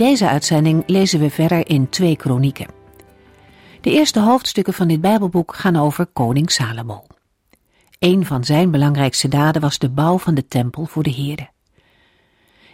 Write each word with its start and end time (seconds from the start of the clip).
Deze 0.00 0.28
uitzending 0.28 0.82
lezen 0.86 1.20
we 1.20 1.30
verder 1.30 1.68
in 1.68 1.88
twee 1.88 2.16
kronieken. 2.16 2.66
De 3.80 3.90
eerste 3.90 4.20
hoofdstukken 4.20 4.74
van 4.74 4.88
dit 4.88 5.00
Bijbelboek 5.00 5.54
gaan 5.54 5.76
over 5.76 6.06
koning 6.06 6.50
Salomo. 6.50 7.04
Een 7.98 8.26
van 8.26 8.44
zijn 8.44 8.70
belangrijkste 8.70 9.28
daden 9.28 9.60
was 9.60 9.78
de 9.78 9.88
bouw 9.88 10.18
van 10.18 10.34
de 10.34 10.48
tempel 10.48 10.86
voor 10.86 11.02
de 11.02 11.10
Heerde. 11.10 11.48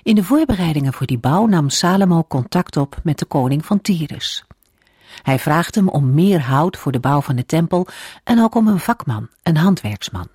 In 0.03 0.15
de 0.15 0.25
voorbereidingen 0.25 0.93
voor 0.93 1.07
die 1.07 1.19
bouw 1.19 1.47
nam 1.47 1.71
Salomo 1.71 2.25
contact 2.29 2.77
op 2.77 2.97
met 3.03 3.19
de 3.19 3.25
koning 3.25 3.67
van 3.67 3.81
Tyrus. 3.81 4.45
Hij 5.23 5.39
vraagt 5.39 5.75
hem 5.75 5.89
om 5.89 6.15
meer 6.15 6.41
hout 6.41 6.77
voor 6.77 6.93
de 6.93 7.01
bouw 7.01 7.21
van 7.21 7.37
de 7.37 7.47
tempel 7.47 7.87
en 8.25 8.43
ook 8.43 8.55
om 8.55 8.69
een 8.69 8.81
vakman, 8.81 9.29
een 9.43 9.57
handwerksman. 9.57 10.29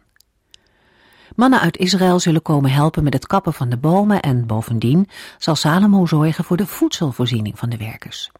Mannen 1.36 1.60
uit 1.60 1.78
Israël 1.78 2.20
zullen 2.20 2.42
komen 2.42 2.72
helpen 2.72 3.04
met 3.04 3.14
het 3.14 3.28
kappen 3.28 3.54
van 3.54 3.70
de 3.70 3.78
bomen 3.78 4.22
en 4.22 4.46
bovendien 4.46 5.10
zal 5.38 5.56
Salomo 5.56 6.06
zorgen 6.06 6.44
voor 6.44 6.58
de 6.58 6.68
voedselvoorziening 6.68 7.60
van 7.60 7.70
de 7.70 7.78
werkers. 7.78 8.32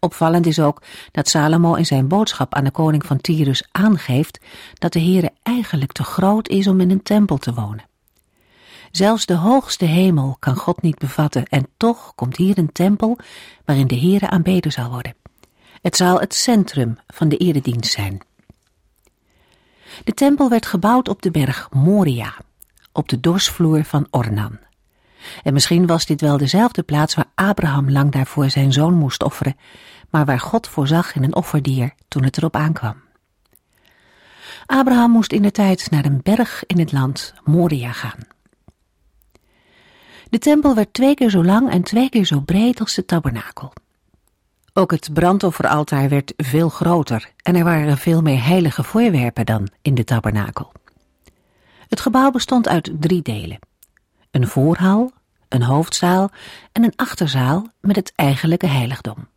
Opvallend 0.00 0.46
is 0.46 0.60
ook 0.60 0.82
dat 1.10 1.28
Salomo 1.28 1.74
in 1.74 1.86
zijn 1.86 2.08
boodschap 2.08 2.54
aan 2.54 2.64
de 2.64 2.70
koning 2.70 3.06
van 3.06 3.20
Tyrus 3.20 3.68
aangeeft 3.72 4.40
dat 4.74 4.92
de 4.92 5.00
Heere 5.00 5.32
eigenlijk 5.42 5.92
te 5.92 6.04
groot 6.04 6.48
is 6.48 6.66
om 6.66 6.80
in 6.80 6.90
een 6.90 7.02
tempel 7.02 7.38
te 7.38 7.54
wonen. 7.54 7.84
Zelfs 8.90 9.26
de 9.26 9.34
hoogste 9.34 9.84
hemel 9.84 10.36
kan 10.38 10.56
God 10.56 10.82
niet 10.82 10.98
bevatten 10.98 11.44
en 11.44 11.66
toch 11.76 12.14
komt 12.14 12.36
hier 12.36 12.58
een 12.58 12.72
tempel 12.72 13.18
waarin 13.64 13.86
de 13.86 13.98
Heere 13.98 14.30
aanbeden 14.30 14.72
zal 14.72 14.90
worden. 14.90 15.14
Het 15.82 15.96
zal 15.96 16.20
het 16.20 16.34
centrum 16.34 16.98
van 17.06 17.28
de 17.28 17.36
eredienst 17.36 17.92
zijn. 17.92 18.20
De 20.04 20.12
tempel 20.14 20.48
werd 20.48 20.66
gebouwd 20.66 21.08
op 21.08 21.22
de 21.22 21.30
berg 21.30 21.68
Moria, 21.72 22.34
op 22.92 23.08
de 23.08 23.20
dorsvloer 23.20 23.84
van 23.84 24.06
Ornan. 24.10 24.58
En 25.42 25.52
misschien 25.52 25.86
was 25.86 26.06
dit 26.06 26.20
wel 26.20 26.36
dezelfde 26.36 26.82
plaats 26.82 27.14
waar 27.14 27.30
Abraham 27.34 27.90
lang 27.90 28.12
daarvoor 28.12 28.50
zijn 28.50 28.72
zoon 28.72 28.94
moest 28.94 29.22
offeren, 29.22 29.56
maar 30.10 30.24
waar 30.24 30.40
God 30.40 30.68
voorzag 30.68 31.14
in 31.14 31.22
een 31.22 31.34
offerdier 31.34 31.94
toen 32.08 32.24
het 32.24 32.36
erop 32.36 32.56
aankwam. 32.56 33.02
Abraham 34.66 35.10
moest 35.10 35.32
in 35.32 35.42
de 35.42 35.50
tijd 35.50 35.90
naar 35.90 36.04
een 36.04 36.20
berg 36.22 36.64
in 36.66 36.78
het 36.78 36.92
land 36.92 37.34
Moria 37.44 37.92
gaan. 37.92 38.18
De 40.28 40.38
tempel 40.38 40.74
werd 40.74 40.92
twee 40.92 41.14
keer 41.14 41.30
zo 41.30 41.44
lang 41.44 41.70
en 41.70 41.82
twee 41.82 42.08
keer 42.08 42.24
zo 42.24 42.40
breed 42.40 42.80
als 42.80 42.94
de 42.94 43.04
tabernakel. 43.04 43.72
Ook 44.76 44.90
het 44.90 45.12
brandofferaltaar 45.12 46.08
werd 46.08 46.32
veel 46.36 46.68
groter 46.68 47.32
en 47.42 47.56
er 47.56 47.64
waren 47.64 47.98
veel 47.98 48.22
meer 48.22 48.44
heilige 48.44 48.82
voorwerpen 48.82 49.46
dan 49.46 49.68
in 49.82 49.94
de 49.94 50.04
tabernakel. 50.04 50.72
Het 51.88 52.00
gebouw 52.00 52.30
bestond 52.30 52.68
uit 52.68 52.90
drie 53.00 53.22
delen. 53.22 53.58
Een 54.30 54.46
voorhal, 54.46 55.12
een 55.48 55.62
hoofdzaal 55.62 56.30
en 56.72 56.84
een 56.84 56.92
achterzaal 56.96 57.68
met 57.80 57.96
het 57.96 58.12
eigenlijke 58.14 58.66
heiligdom. 58.66 59.28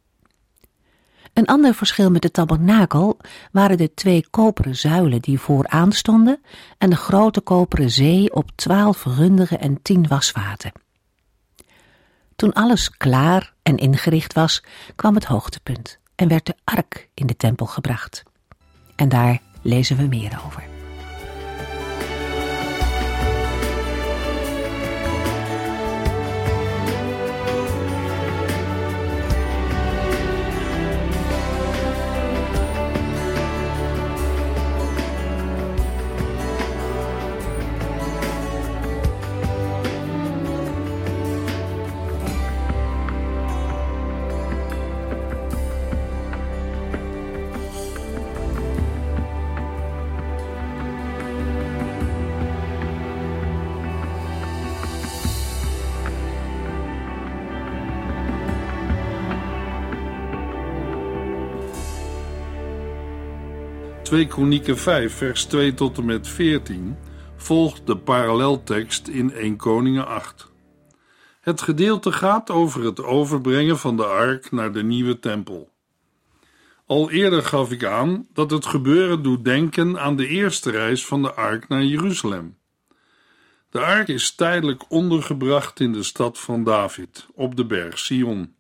Een 1.34 1.46
ander 1.46 1.74
verschil 1.74 2.12
met 2.12 2.22
de 2.22 2.32
tabernakel 2.32 3.18
waren 3.52 3.78
de 3.78 3.94
twee 3.94 4.28
koperen 4.30 4.76
zuilen 4.76 5.22
die 5.22 5.40
vooraan 5.40 5.92
stonden 5.92 6.42
en 6.78 6.90
de 6.90 6.96
grote 6.96 7.42
koperen 7.42 7.92
zee 7.92 8.34
op 8.34 8.52
twaalf 8.56 9.04
runderen 9.04 9.60
en 9.60 9.82
tien 9.82 10.08
wasvaten. 10.08 10.72
Toen 12.38 12.54
alles 12.54 12.90
klaar 12.98 13.54
en 13.64 13.78
ingericht 13.78 14.34
was, 14.34 14.64
kwam 14.96 15.16
het 15.16 15.26
hoogtepunt 15.26 16.00
en 16.16 16.28
werd 16.28 16.46
de 16.46 16.56
ark 16.64 17.10
in 17.14 17.28
de 17.28 17.36
tempel 17.36 17.66
gebracht. 17.66 18.24
En 18.96 19.10
daar 19.10 19.42
lezen 19.62 19.98
we 19.98 20.04
meer 20.04 20.42
over. 20.46 20.77
Twee 64.08 64.28
Kronieken 64.28 64.78
5, 64.78 65.14
vers 65.14 65.46
2 65.46 65.74
tot 65.74 65.98
en 65.98 66.06
met 66.06 66.28
14 66.28 66.98
volgt 67.36 67.88
de 67.88 67.98
paralleltekst 67.98 69.08
in 69.08 69.34
1 69.34 69.56
Koningen 69.56 70.08
8. 70.08 70.52
Het 71.42 71.62
gedeelte 71.62 72.12
gaat 72.12 72.50
over 72.50 72.84
het 72.84 73.04
overbrengen 73.04 73.78
van 73.78 73.98
de 73.98 74.06
ark 74.06 74.52
naar 74.52 74.72
de 74.72 74.84
nieuwe 74.84 75.20
tempel. 75.20 75.70
Al 76.86 77.12
eerder 77.12 77.44
gaf 77.44 77.72
ik 77.72 77.84
aan 77.84 78.28
dat 78.34 78.52
het 78.52 78.66
gebeuren 78.66 79.24
doet 79.24 79.46
denken 79.46 80.00
aan 80.00 80.16
de 80.16 80.28
eerste 80.28 80.72
reis 80.72 81.06
van 81.06 81.22
de 81.22 81.34
ark 81.34 81.68
naar 81.68 81.84
Jeruzalem. 81.84 82.58
De 83.70 83.80
ark 83.80 84.08
is 84.08 84.36
tijdelijk 84.36 84.92
ondergebracht 84.92 85.80
in 85.80 85.94
de 85.94 86.04
stad 86.04 86.40
van 86.40 86.64
David, 86.64 87.28
op 87.34 87.56
de 87.56 87.66
berg 87.66 88.00
Sion. 88.00 88.56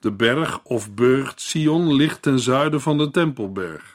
De 0.00 0.12
berg 0.12 0.60
of 0.62 0.94
burcht 0.94 1.40
Sion 1.40 1.94
ligt 1.94 2.22
ten 2.22 2.38
zuiden 2.38 2.80
van 2.80 2.98
de 2.98 3.10
Tempelberg. 3.10 3.93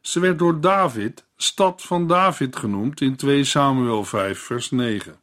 Ze 0.00 0.20
werd 0.20 0.38
door 0.38 0.60
David 0.60 1.24
stad 1.36 1.82
van 1.82 2.06
David 2.06 2.56
genoemd 2.56 3.00
in 3.00 3.16
2 3.16 3.44
Samuel 3.44 4.04
5 4.04 4.38
vers 4.38 4.70
9. 4.70 5.20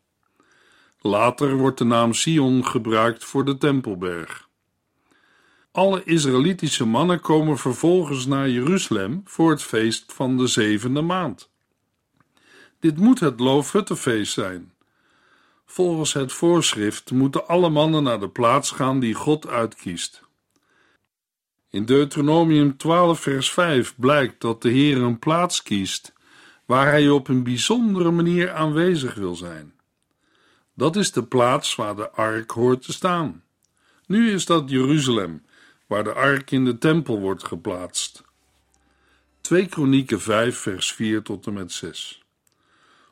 Later 1.02 1.56
wordt 1.56 1.78
de 1.78 1.84
naam 1.84 2.14
Sion 2.14 2.66
gebruikt 2.66 3.24
voor 3.24 3.46
de 3.46 3.58
Tempelberg. 3.58 4.48
Alle 5.72 6.04
Israëlitische 6.04 6.86
mannen 6.86 7.20
komen 7.20 7.58
vervolgens 7.58 8.26
naar 8.26 8.50
Jeruzalem 8.50 9.22
voor 9.26 9.50
het 9.50 9.64
feest 9.64 10.14
van 10.14 10.38
de 10.38 10.48
zevende 10.48 11.02
maand. 11.02 11.50
Dit 12.80 12.98
moet 12.98 13.20
het 13.20 13.40
Loofhuttenfeest 13.40 14.34
zijn. 14.34 14.74
Volgens 15.66 16.14
het 16.14 16.34
voorschrift 16.34 17.12
moeten 17.12 17.48
alle 17.48 17.70
mannen 17.70 18.04
naar 18.04 18.20
de 18.20 18.30
plaats 18.30 18.72
gaan 18.72 19.00
die 19.00 19.14
God 19.14 19.48
uitkiest. 19.48 20.27
In 21.70 21.86
Deuteronomium 21.86 22.78
12, 22.78 23.20
vers 23.20 23.52
5 23.52 23.96
blijkt 23.98 24.42
dat 24.42 24.62
de 24.62 24.70
Heer 24.70 24.98
een 24.98 25.20
plaats 25.20 25.64
kiest 25.64 26.14
waar 26.66 26.88
hij 26.88 27.10
op 27.10 27.28
een 27.28 27.44
bijzondere 27.44 28.12
manier 28.12 28.52
aanwezig 28.52 29.16
wil 29.16 29.36
zijn. 29.36 29.74
Dat 30.74 30.96
is 30.96 31.12
de 31.12 31.24
plaats 31.24 31.76
waar 31.76 31.96
de 31.96 32.12
ark 32.12 32.52
hoort 32.52 32.82
te 32.82 32.92
staan. 32.92 33.44
Nu 34.06 34.32
is 34.32 34.46
dat 34.46 34.70
Jeruzalem, 34.70 35.46
waar 35.88 36.04
de 36.04 36.14
ark 36.14 36.52
in 36.52 36.66
de 36.66 36.78
tempel 36.78 37.20
wordt 37.20 37.44
geplaatst. 37.44 38.24
2 39.42 39.66
Kronieken 39.66 40.22
5, 40.22 40.58
vers 40.58 40.94
4 40.94 41.22
tot 41.22 41.48
en 41.48 41.54
met 41.54 41.72
6. 41.72 42.24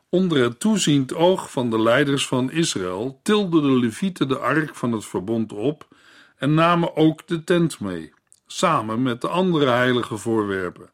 Onder 0.09 0.43
het 0.43 0.59
toeziend 0.59 1.13
oog 1.13 1.51
van 1.51 1.69
de 1.69 1.81
leiders 1.81 2.27
van 2.27 2.51
Israël 2.51 3.19
tilden 3.23 3.61
de 3.61 3.79
Levieten 3.79 4.27
de 4.27 4.39
ark 4.39 4.75
van 4.75 4.91
het 4.91 5.05
verbond 5.05 5.53
op 5.53 5.87
en 6.37 6.53
namen 6.53 6.95
ook 6.95 7.27
de 7.27 7.43
tent 7.43 7.79
mee 7.79 8.13
samen 8.47 9.03
met 9.03 9.21
de 9.21 9.27
andere 9.27 9.69
heilige 9.69 10.17
voorwerpen. 10.17 10.89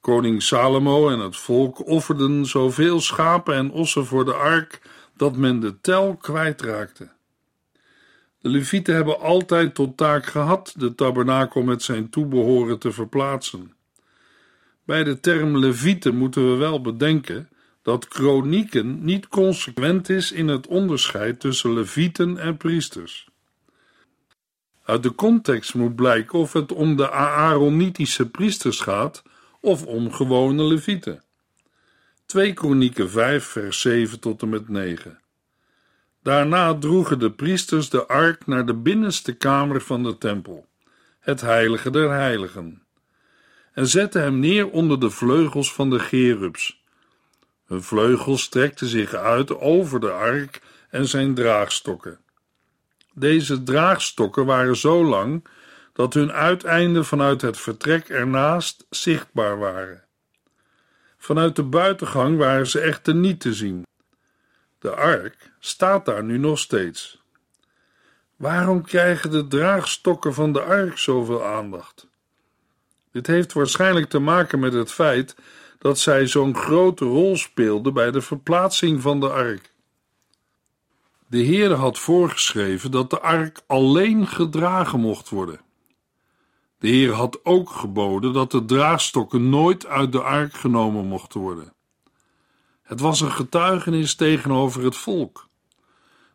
Koning 0.00 0.42
Salomo 0.42 1.08
en 1.08 1.18
het 1.18 1.36
volk 1.36 1.86
offerden 1.86 2.46
zoveel 2.46 3.00
schapen 3.00 3.54
en 3.54 3.70
ossen 3.70 4.06
voor 4.06 4.24
de 4.24 4.34
ark 4.34 4.80
dat 5.16 5.36
men 5.36 5.60
de 5.60 5.80
tel 5.80 6.16
kwijtraakte. 6.16 7.08
De 8.40 8.48
Levieten 8.48 8.94
hebben 8.94 9.20
altijd 9.20 9.74
tot 9.74 9.96
taak 9.96 10.26
gehad 10.26 10.74
de 10.76 10.94
tabernakel 10.94 11.62
met 11.62 11.82
zijn 11.82 12.10
toebehoren 12.10 12.78
te 12.78 12.92
verplaatsen. 12.92 13.72
Bij 14.84 15.04
de 15.04 15.20
term 15.20 15.58
Levieten 15.58 16.16
moeten 16.16 16.50
we 16.50 16.56
wel 16.56 16.80
bedenken 16.80 17.48
dat 17.82 18.08
kronieken 18.08 19.04
niet 19.04 19.28
consequent 19.28 20.08
is 20.08 20.32
in 20.32 20.48
het 20.48 20.66
onderscheid 20.66 21.40
tussen 21.40 21.72
levieten 21.72 22.38
en 22.38 22.56
priesters. 22.56 23.29
Uit 24.90 25.02
de 25.02 25.14
context 25.14 25.74
moet 25.74 25.96
blijken 25.96 26.38
of 26.38 26.52
het 26.52 26.72
om 26.72 26.96
de 26.96 27.10
Aaronitische 27.10 28.30
priesters 28.30 28.80
gaat 28.80 29.22
of 29.60 29.86
om 29.86 30.12
gewone 30.12 30.62
levieten. 30.62 31.22
2 32.26 32.52
Kronieken 32.52 33.10
5 33.10 33.44
vers 33.44 33.80
7 33.80 34.20
tot 34.20 34.42
en 34.42 34.48
met 34.48 34.68
9. 34.68 35.18
Daarna 36.22 36.74
droegen 36.74 37.18
de 37.18 37.30
priesters 37.30 37.90
de 37.90 38.06
ark 38.06 38.46
naar 38.46 38.66
de 38.66 38.74
binnenste 38.74 39.32
kamer 39.32 39.80
van 39.80 40.02
de 40.02 40.18
tempel, 40.18 40.66
het 41.20 41.40
heilige 41.40 41.90
der 41.90 42.10
heiligen, 42.10 42.82
en 43.72 43.86
zetten 43.86 44.22
hem 44.22 44.38
neer 44.38 44.70
onder 44.70 45.00
de 45.00 45.10
vleugels 45.10 45.72
van 45.72 45.90
de 45.90 45.98
gerubs. 45.98 46.82
Hun 47.66 47.82
vleugels 47.82 48.42
strekten 48.42 48.86
zich 48.86 49.14
uit 49.14 49.58
over 49.58 50.00
de 50.00 50.10
ark 50.10 50.60
en 50.88 51.08
zijn 51.08 51.34
draagstokken. 51.34 52.18
Deze 53.14 53.62
draagstokken 53.62 54.46
waren 54.46 54.76
zo 54.76 55.04
lang 55.04 55.46
dat 55.92 56.14
hun 56.14 56.32
uiteinden 56.32 57.04
vanuit 57.04 57.40
het 57.40 57.58
vertrek 57.58 58.08
ernaast 58.08 58.86
zichtbaar 58.90 59.58
waren. 59.58 60.04
Vanuit 61.16 61.56
de 61.56 61.62
buitengang 61.62 62.38
waren 62.38 62.66
ze 62.66 62.80
echter 62.80 63.14
niet 63.14 63.40
te 63.40 63.54
zien. 63.54 63.86
De 64.78 64.94
ark 64.94 65.52
staat 65.58 66.04
daar 66.04 66.24
nu 66.24 66.38
nog 66.38 66.58
steeds. 66.58 67.22
Waarom 68.36 68.82
krijgen 68.82 69.30
de 69.30 69.46
draagstokken 69.46 70.34
van 70.34 70.52
de 70.52 70.62
ark 70.62 70.98
zoveel 70.98 71.44
aandacht? 71.44 72.08
Dit 73.12 73.26
heeft 73.26 73.52
waarschijnlijk 73.52 74.08
te 74.08 74.18
maken 74.18 74.58
met 74.58 74.72
het 74.72 74.92
feit 74.92 75.34
dat 75.78 75.98
zij 75.98 76.26
zo'n 76.26 76.56
grote 76.56 77.04
rol 77.04 77.36
speelden 77.36 77.94
bij 77.94 78.10
de 78.10 78.20
verplaatsing 78.20 79.02
van 79.02 79.20
de 79.20 79.28
ark. 79.28 79.72
De 81.30 81.38
Heer 81.38 81.72
had 81.72 81.98
voorgeschreven 81.98 82.90
dat 82.90 83.10
de 83.10 83.20
ark 83.20 83.62
alleen 83.66 84.26
gedragen 84.26 85.00
mocht 85.00 85.28
worden. 85.28 85.60
De 86.78 86.88
Heer 86.88 87.12
had 87.12 87.44
ook 87.44 87.70
geboden 87.70 88.32
dat 88.32 88.50
de 88.50 88.64
draagstokken 88.64 89.48
nooit 89.48 89.86
uit 89.86 90.12
de 90.12 90.22
ark 90.22 90.54
genomen 90.54 91.06
mochten 91.06 91.40
worden. 91.40 91.72
Het 92.82 93.00
was 93.00 93.20
een 93.20 93.30
getuigenis 93.30 94.14
tegenover 94.14 94.84
het 94.84 94.96
volk. 94.96 95.48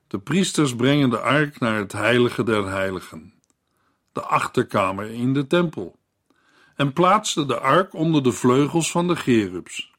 De 0.07 0.19
priesters 0.19 0.75
brengen 0.75 1.09
de 1.09 1.19
ark 1.19 1.59
naar 1.59 1.77
het 1.77 1.91
heilige 1.91 2.43
der 2.43 2.69
heiligen, 2.69 3.33
de 4.11 4.21
achterkamer 4.21 5.11
in 5.11 5.33
de 5.33 5.47
tempel, 5.47 5.95
en 6.75 6.93
plaatsen 6.93 7.47
de 7.47 7.59
ark 7.59 7.93
onder 7.93 8.23
de 8.23 8.31
vleugels 8.31 8.91
van 8.91 9.07
de 9.07 9.15
gerubs. 9.15 9.93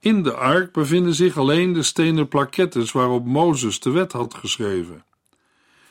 In 0.00 0.22
de 0.22 0.34
ark 0.34 0.72
bevinden 0.72 1.14
zich 1.14 1.36
alleen 1.36 1.72
de 1.72 1.82
stenen 1.82 2.28
plakettes 2.28 2.92
waarop 2.92 3.26
Mozes 3.26 3.80
de 3.80 3.90
wet 3.90 4.12
had 4.12 4.34
geschreven. 4.34 5.04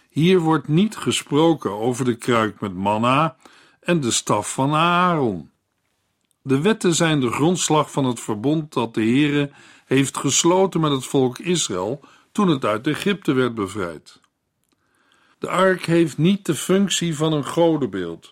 Hier 0.09 0.39
wordt 0.39 0.67
niet 0.67 0.97
gesproken 0.97 1.71
over 1.71 2.05
de 2.05 2.15
kruik 2.15 2.59
met 2.59 2.73
manna 2.73 3.35
en 3.79 3.99
de 3.99 4.11
staf 4.11 4.53
van 4.53 4.73
Aaron. 4.73 5.49
De 6.41 6.61
wetten 6.61 6.95
zijn 6.95 7.19
de 7.19 7.31
grondslag 7.31 7.91
van 7.91 8.05
het 8.05 8.19
verbond 8.19 8.73
dat 8.73 8.93
de 8.93 9.01
Heere 9.01 9.51
heeft 9.85 10.17
gesloten 10.17 10.81
met 10.81 10.91
het 10.91 11.05
volk 11.05 11.39
Israël 11.39 12.01
toen 12.31 12.47
het 12.47 12.65
uit 12.65 12.87
Egypte 12.87 13.33
werd 13.33 13.55
bevrijd. 13.55 14.19
De 15.39 15.49
ark 15.49 15.85
heeft 15.85 16.17
niet 16.17 16.45
de 16.45 16.55
functie 16.55 17.15
van 17.15 17.33
een 17.33 17.45
godenbeeld, 17.45 18.31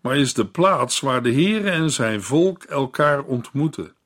maar 0.00 0.16
is 0.16 0.34
de 0.34 0.46
plaats 0.46 1.00
waar 1.00 1.22
de 1.22 1.32
Heere 1.32 1.70
en 1.70 1.90
zijn 1.90 2.22
volk 2.22 2.62
elkaar 2.62 3.22
ontmoeten. 3.22 3.96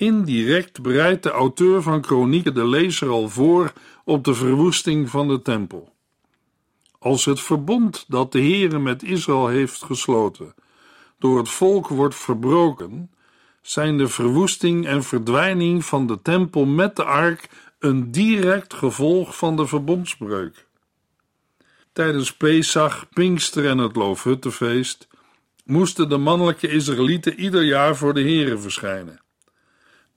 Indirect 0.00 0.82
bereidt 0.82 1.22
de 1.22 1.30
auteur 1.30 1.82
van 1.82 2.00
Kronieken 2.00 2.54
de 2.54 2.68
lezer 2.68 3.08
al 3.08 3.28
voor 3.28 3.72
op 4.04 4.24
de 4.24 4.34
verwoesting 4.34 5.10
van 5.10 5.28
de 5.28 5.42
tempel. 5.42 5.92
Als 6.98 7.24
het 7.24 7.40
verbond 7.40 8.04
dat 8.08 8.32
de 8.32 8.38
Heere 8.40 8.78
met 8.78 9.02
Israël 9.02 9.48
heeft 9.48 9.82
gesloten 9.82 10.54
door 11.18 11.38
het 11.38 11.48
volk 11.48 11.88
wordt 11.88 12.14
verbroken, 12.14 13.10
zijn 13.62 13.98
de 13.98 14.08
verwoesting 14.08 14.86
en 14.86 15.02
verdwijning 15.02 15.84
van 15.84 16.06
de 16.06 16.22
tempel 16.22 16.64
met 16.64 16.96
de 16.96 17.04
ark 17.04 17.48
een 17.78 18.10
direct 18.10 18.74
gevolg 18.74 19.36
van 19.36 19.56
de 19.56 19.66
verbondsbreuk. 19.66 20.66
Tijdens 21.92 22.36
Pesach, 22.36 23.08
Pinkster 23.08 23.68
en 23.68 23.78
het 23.78 23.96
Loofhuttenfeest 23.96 25.08
moesten 25.64 26.08
de 26.08 26.18
mannelijke 26.18 26.68
Israëlieten 26.68 27.40
ieder 27.40 27.62
jaar 27.62 27.96
voor 27.96 28.14
de 28.14 28.22
Here 28.22 28.58
verschijnen. 28.58 29.20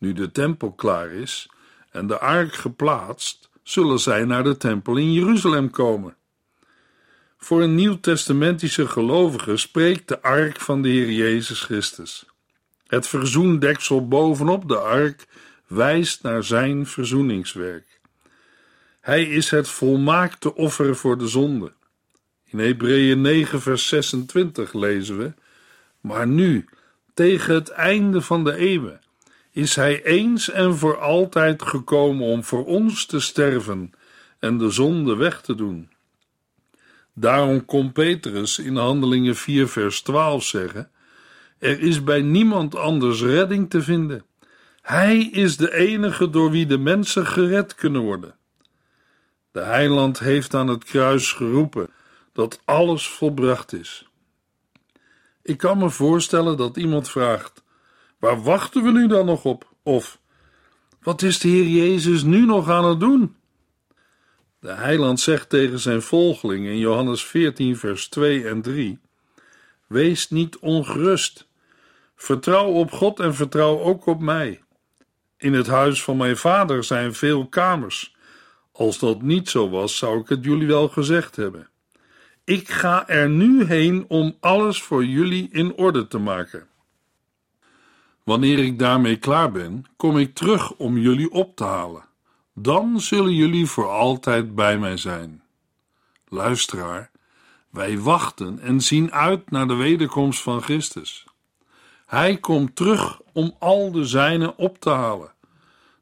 Nu 0.04 0.14
de 0.14 0.32
tempel 0.32 0.72
klaar 0.72 1.12
is 1.12 1.50
en 1.92 2.08
de 2.08 2.20
ark 2.20 2.54
geplaatst, 2.54 3.50
zullen 3.62 4.00
zij 4.00 4.26
naar 4.26 4.44
de 4.44 4.58
tempel 4.58 4.98
in 4.98 5.14
Jeruzalem 5.14 5.70
komen. 5.70 6.16
Voor 7.38 7.62
een 7.62 7.76
nieuwtestamentische 7.76 8.88
gelovige 8.88 9.58
spreekt 9.58 10.08
de 10.08 10.22
ark 10.22 10.60
van 10.60 10.82
de 10.82 10.90
Heer 10.90 11.12
Jezus 11.12 11.62
Christus. 11.62 12.26
Het 12.88 13.08
verzoendeksel 13.08 14.08
bovenop 14.08 14.68
de 14.68 14.78
ark 14.78 15.26
wijst 15.68 16.24
naar 16.24 16.44
zijn 16.44 16.88
verzoeningswerk. 16.88 18.00
Hij 19.02 19.24
is 19.24 19.50
het 19.50 19.68
volmaakte 19.68 20.56
offer 20.56 20.96
voor 20.96 21.18
de 21.18 21.28
zonde. 21.28 21.74
In 22.46 22.60
Hebreeën 22.60 23.22
9, 23.22 23.62
vers 23.62 23.88
26 23.88 24.74
lezen 24.74 25.18
we: 25.18 25.34
Maar 26.02 26.28
nu, 26.28 26.66
tegen 27.14 27.54
het 27.54 27.70
einde 27.70 28.22
van 28.22 28.44
de 28.44 28.56
eeuwen, 28.56 29.03
is 29.54 29.76
hij 29.76 30.04
eens 30.04 30.50
en 30.50 30.78
voor 30.78 31.00
altijd 31.00 31.62
gekomen 31.62 32.28
om 32.28 32.44
voor 32.44 32.66
ons 32.66 33.06
te 33.06 33.20
sterven 33.20 33.94
en 34.40 34.58
de 34.58 34.70
zonde 34.70 35.16
weg 35.16 35.42
te 35.42 35.56
doen. 35.56 35.90
Daarom 37.14 37.66
kon 37.66 37.92
Petrus 37.92 38.60
in 38.60 38.76
Handelingen 38.76 39.36
4, 39.36 39.68
vers 39.68 40.02
12 40.02 40.44
zeggen: 40.44 40.90
Er 41.60 41.80
is 41.80 42.04
bij 42.04 42.22
niemand 42.22 42.76
anders 42.76 43.22
redding 43.22 43.70
te 43.70 43.82
vinden. 43.82 44.26
Hij 44.82 45.20
is 45.20 45.58
de 45.58 45.74
enige 45.74 46.30
door 46.30 46.52
wie 46.52 46.66
de 46.66 46.78
mensen 46.78 47.26
gered 47.26 47.76
kunnen 47.76 48.02
worden. 48.02 48.36
De 49.52 49.62
heiland 49.62 50.20
heeft 50.20 50.54
aan 50.54 50.68
het 50.68 50.84
kruis 50.84 51.32
geroepen 51.32 51.90
dat 52.34 52.62
alles 52.66 53.08
volbracht 53.08 53.74
is. 53.74 54.08
Ik 55.42 55.58
kan 55.58 55.78
me 55.78 55.90
voorstellen 55.90 56.58
dat 56.58 56.78
iemand 56.78 57.10
vraagt: 57.10 57.63
waar 58.24 58.42
wachten 58.42 58.84
we 58.84 58.92
nu 58.92 59.08
dan 59.08 59.26
nog 59.26 59.46
op? 59.46 59.72
Of 59.84 60.20
wat 61.02 61.22
is 61.22 61.40
de 61.40 61.48
Heer 61.48 61.68
Jezus 61.68 62.24
nu 62.24 62.46
nog 62.46 62.70
aan 62.70 62.86
het 62.86 63.00
doen? 63.00 63.36
De 64.60 64.72
heiland 64.72 65.20
zegt 65.20 65.50
tegen 65.50 65.80
zijn 65.80 66.02
volgeling 66.02 66.66
in 66.66 66.78
Johannes 66.78 67.26
14, 67.26 67.78
vers 67.78 68.08
2 68.08 68.48
en 68.48 68.62
3: 68.62 69.00
Wees 69.88 70.30
niet 70.30 70.58
ongerust. 70.58 71.48
Vertrouw 72.16 72.66
op 72.66 72.92
God 72.92 73.20
en 73.20 73.36
vertrouw 73.36 73.80
ook 73.80 74.06
op 74.06 74.22
mij. 74.22 74.62
In 75.38 75.54
het 75.54 75.68
huis 75.68 76.04
van 76.04 76.18
mijn 76.18 76.38
vader 76.38 76.84
zijn 76.84 77.14
veel 77.14 77.48
kamers. 77.48 78.16
Als 78.72 79.00
dat 79.00 79.22
niet 79.22 79.50
zo 79.50 79.70
was, 79.70 79.98
zou 79.98 80.20
ik 80.20 80.30
het 80.30 80.44
jullie 80.44 80.68
wel 80.68 80.88
gezegd 80.88 81.36
hebben. 81.36 81.70
Ik 82.44 82.70
ga 82.70 83.08
er 83.08 83.30
nu 83.30 83.64
heen 83.64 84.06
om 84.08 84.38
alles 84.40 84.82
voor 84.82 85.06
jullie 85.06 85.50
in 85.52 85.74
orde 85.74 86.08
te 86.08 86.18
maken. 86.18 86.68
Wanneer 88.24 88.60
ik 88.60 88.80
daarmee 88.80 89.18
klaar 89.18 89.52
ben, 89.52 89.86
kom 89.96 90.18
ik 90.18 90.36
terug 90.36 90.74
om 90.74 90.98
jullie 90.98 91.32
op 91.32 91.56
te 91.56 91.64
halen. 91.64 92.06
Dan 92.54 93.00
zullen 93.00 93.34
jullie 93.34 93.66
voor 93.66 93.90
altijd 93.90 94.56
bij 94.56 94.78
mij 94.78 94.98
zijn. 94.98 95.44
Luisteraar, 96.28 97.12
wij 97.70 98.00
wachten 98.00 98.60
en 98.60 98.82
zien 98.82 99.12
uit 99.12 99.52
naar 99.52 99.68
de 99.68 99.76
wederkomst 99.76 100.42
van 100.42 100.62
Christus. 100.62 101.26
Hij 102.06 102.38
komt 102.38 102.76
terug 102.76 103.20
om 103.34 103.56
al 103.60 103.92
de 103.92 104.06
zijnen 104.06 104.58
op 104.58 104.80
te 104.80 104.90
halen. 104.90 105.32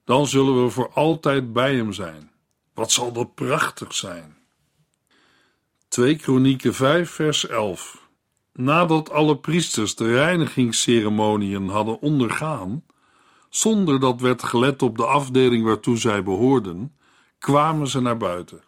Dan 0.06 0.28
zullen 0.28 0.64
we 0.64 0.70
voor 0.70 0.92
altijd 0.94 1.54
bij 1.54 1.76
hem 1.76 1.94
zijn. 1.94 2.32
Wat 2.74 2.92
zal 2.92 3.12
dat 3.12 3.36
prachtig 3.36 3.96
zijn! 3.96 4.38
2 5.88 6.16
Kronieken 6.16 6.74
5 6.74 7.10
vers 7.10 7.48
11 7.48 8.01
Nadat 8.54 9.10
alle 9.10 9.38
priesters 9.38 9.96
de 9.96 10.14
reinigingsceremoniën 10.14 11.68
hadden 11.68 12.02
ondergaan, 12.02 12.84
zonder 13.50 14.00
dat 14.00 14.22
werd 14.22 14.44
gelet 14.44 14.82
op 14.82 14.98
de 14.98 15.06
afdeling 15.06 15.64
waartoe 15.64 15.98
zij 15.98 16.24
behoorden, 16.24 16.96
kwamen 17.40 17.88
ze 17.88 18.02
naar 18.02 18.18
buiten. 18.18 18.64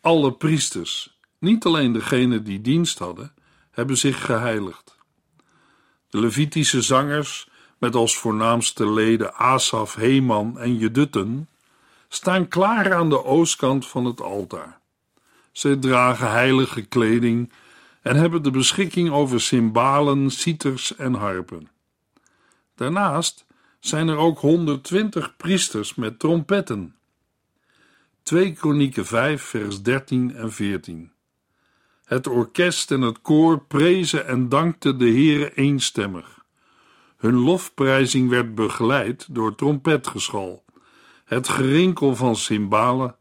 Alle 0.00 0.32
priesters, 0.32 1.18
niet 1.38 1.64
alleen 1.64 1.92
degenen 1.92 2.44
die 2.44 2.60
dienst 2.60 2.98
hadden, 2.98 3.34
hebben 3.70 3.96
zich 3.96 4.24
geheiligd. 4.24 4.98
De 6.08 6.20
Levitische 6.20 6.82
zangers, 6.82 7.48
met 7.78 7.94
als 7.94 8.16
voornaamste 8.16 8.90
leden 8.90 9.34
Asaf, 9.34 9.94
Heman 9.94 10.58
en 10.58 10.76
Jedutten, 10.76 11.48
staan 12.08 12.48
klaar 12.48 12.94
aan 12.94 13.08
de 13.08 13.24
oostkant 13.24 13.86
van 13.86 14.04
het 14.04 14.20
altaar. 14.20 14.80
Zij 15.52 15.76
dragen 15.76 16.30
heilige 16.30 16.82
kleding 16.82 17.52
en 18.02 18.16
hebben 18.16 18.42
de 18.42 18.50
beschikking 18.50 19.10
over 19.10 19.40
cymbalen, 19.40 20.30
citers 20.30 20.96
en 20.96 21.14
harpen. 21.14 21.68
Daarnaast 22.74 23.46
zijn 23.80 24.08
er 24.08 24.16
ook 24.16 24.38
120 24.38 25.36
priesters 25.36 25.94
met 25.94 26.18
trompetten. 26.18 26.94
2 28.22 28.52
Kronieken 28.52 29.06
5 29.06 29.42
vers 29.42 29.82
13 29.82 30.34
en 30.34 30.52
14 30.52 31.12
Het 32.04 32.26
orkest 32.26 32.90
en 32.90 33.00
het 33.00 33.20
koor 33.22 33.64
prezen 33.64 34.26
en 34.26 34.48
dankten 34.48 34.98
de 34.98 35.08
Heere 35.08 35.54
eenstemmig. 35.54 36.44
Hun 37.16 37.34
lofprijzing 37.34 38.28
werd 38.28 38.54
begeleid 38.54 39.26
door 39.30 39.54
trompetgeschal, 39.54 40.64
het 41.24 41.48
gerinkel 41.48 42.16
van 42.16 42.36
cymbalen 42.36 43.16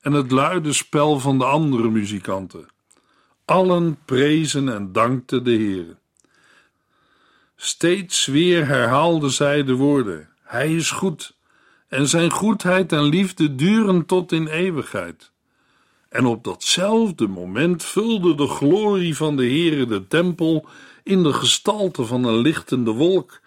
en 0.00 0.12
het 0.12 0.30
luide 0.30 0.72
spel 0.72 1.20
van 1.20 1.38
de 1.38 1.44
andere 1.44 1.90
muzikanten. 1.90 2.73
Allen 3.44 3.98
prezen 4.04 4.68
en 4.68 4.92
dankten 4.92 5.44
de 5.44 5.50
Heere. 5.50 5.96
Steeds 7.56 8.26
weer 8.26 8.66
herhaalden 8.66 9.30
zij 9.30 9.64
de 9.64 9.74
woorden: 9.74 10.28
Hij 10.42 10.74
is 10.74 10.90
goed, 10.90 11.36
en 11.88 12.08
zijn 12.08 12.30
goedheid 12.30 12.92
en 12.92 13.02
liefde 13.02 13.54
duren 13.54 14.06
tot 14.06 14.32
in 14.32 14.46
eeuwigheid. 14.46 15.30
En 16.08 16.26
op 16.26 16.44
datzelfde 16.44 17.26
moment 17.26 17.84
vulde 17.84 18.34
de 18.34 18.46
glorie 18.46 19.16
van 19.16 19.36
de 19.36 19.46
Heere 19.46 19.86
de 19.86 20.06
tempel 20.06 20.66
in 21.02 21.22
de 21.22 21.32
gestalte 21.32 22.04
van 22.04 22.24
een 22.24 22.38
lichtende 22.38 22.90
wolk, 22.90 23.40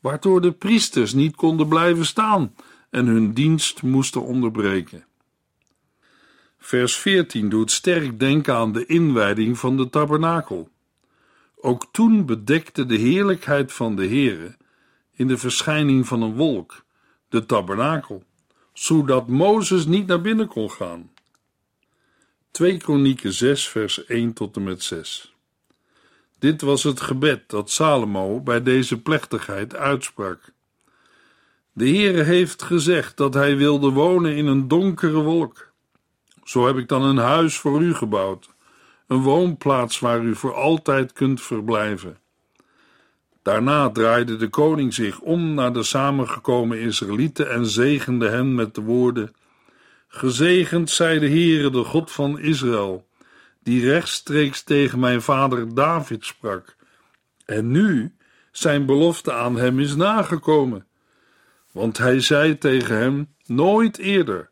waardoor 0.00 0.40
de 0.40 0.52
priesters 0.52 1.12
niet 1.12 1.36
konden 1.36 1.68
blijven 1.68 2.06
staan 2.06 2.54
en 2.90 3.06
hun 3.06 3.32
dienst 3.32 3.82
moesten 3.82 4.22
onderbreken. 4.22 5.04
Vers 6.64 6.96
14 6.96 7.48
doet 7.48 7.70
sterk 7.70 8.20
denken 8.20 8.54
aan 8.54 8.72
de 8.72 8.86
inwijding 8.86 9.58
van 9.58 9.76
de 9.76 9.90
tabernakel. 9.90 10.68
Ook 11.56 11.86
toen 11.92 12.26
bedekte 12.26 12.86
de 12.86 12.96
heerlijkheid 12.96 13.72
van 13.72 13.96
de 13.96 14.06
Heere 14.06 14.56
in 15.12 15.28
de 15.28 15.38
verschijning 15.38 16.06
van 16.06 16.22
een 16.22 16.34
wolk 16.34 16.84
de 17.28 17.46
tabernakel, 17.46 18.24
zodat 18.72 19.28
Mozes 19.28 19.86
niet 19.86 20.06
naar 20.06 20.20
binnen 20.20 20.46
kon 20.46 20.70
gaan. 20.70 21.10
2 22.50 22.76
Kronieken 22.76 23.32
6 23.32 23.68
vers 23.68 24.04
1 24.04 24.32
tot 24.32 24.56
en 24.56 24.62
met 24.62 24.82
6 24.82 25.34
Dit 26.38 26.60
was 26.60 26.82
het 26.82 27.00
gebed 27.00 27.42
dat 27.46 27.70
Salomo 27.70 28.40
bij 28.40 28.62
deze 28.62 29.00
plechtigheid 29.00 29.74
uitsprak. 29.74 30.52
De 31.72 31.88
Heere 31.88 32.22
heeft 32.22 32.62
gezegd 32.62 33.16
dat 33.16 33.34
hij 33.34 33.56
wilde 33.56 33.90
wonen 33.90 34.36
in 34.36 34.46
een 34.46 34.68
donkere 34.68 35.20
wolk. 35.20 35.71
Zo 36.44 36.66
heb 36.66 36.76
ik 36.76 36.88
dan 36.88 37.02
een 37.02 37.16
huis 37.16 37.58
voor 37.58 37.82
u 37.82 37.94
gebouwd, 37.94 38.50
een 39.06 39.22
woonplaats 39.22 39.98
waar 39.98 40.22
u 40.22 40.34
voor 40.34 40.54
altijd 40.54 41.12
kunt 41.12 41.42
verblijven. 41.42 42.18
Daarna 43.42 43.90
draaide 43.90 44.36
de 44.36 44.48
koning 44.48 44.94
zich 44.94 45.20
om 45.20 45.54
naar 45.54 45.72
de 45.72 45.82
samengekomen 45.82 46.78
Israëlieten 46.78 47.50
en 47.50 47.66
zegende 47.66 48.28
hen 48.28 48.54
met 48.54 48.74
de 48.74 48.80
woorden: 48.80 49.34
Gezegend 50.08 50.90
zij 50.90 51.18
de 51.18 51.28
Heere, 51.28 51.70
de 51.70 51.84
God 51.84 52.10
van 52.10 52.38
Israël, 52.38 53.06
die 53.62 53.90
rechtstreeks 53.90 54.62
tegen 54.62 54.98
mijn 54.98 55.22
vader 55.22 55.74
David 55.74 56.24
sprak, 56.24 56.76
en 57.44 57.70
nu 57.70 58.14
zijn 58.52 58.86
belofte 58.86 59.32
aan 59.32 59.56
hem 59.56 59.80
is 59.80 59.94
nagekomen. 59.94 60.86
Want 61.72 61.98
hij 61.98 62.20
zei 62.20 62.58
tegen 62.58 62.96
hem: 62.96 63.34
Nooit 63.46 63.98
eerder 63.98 64.48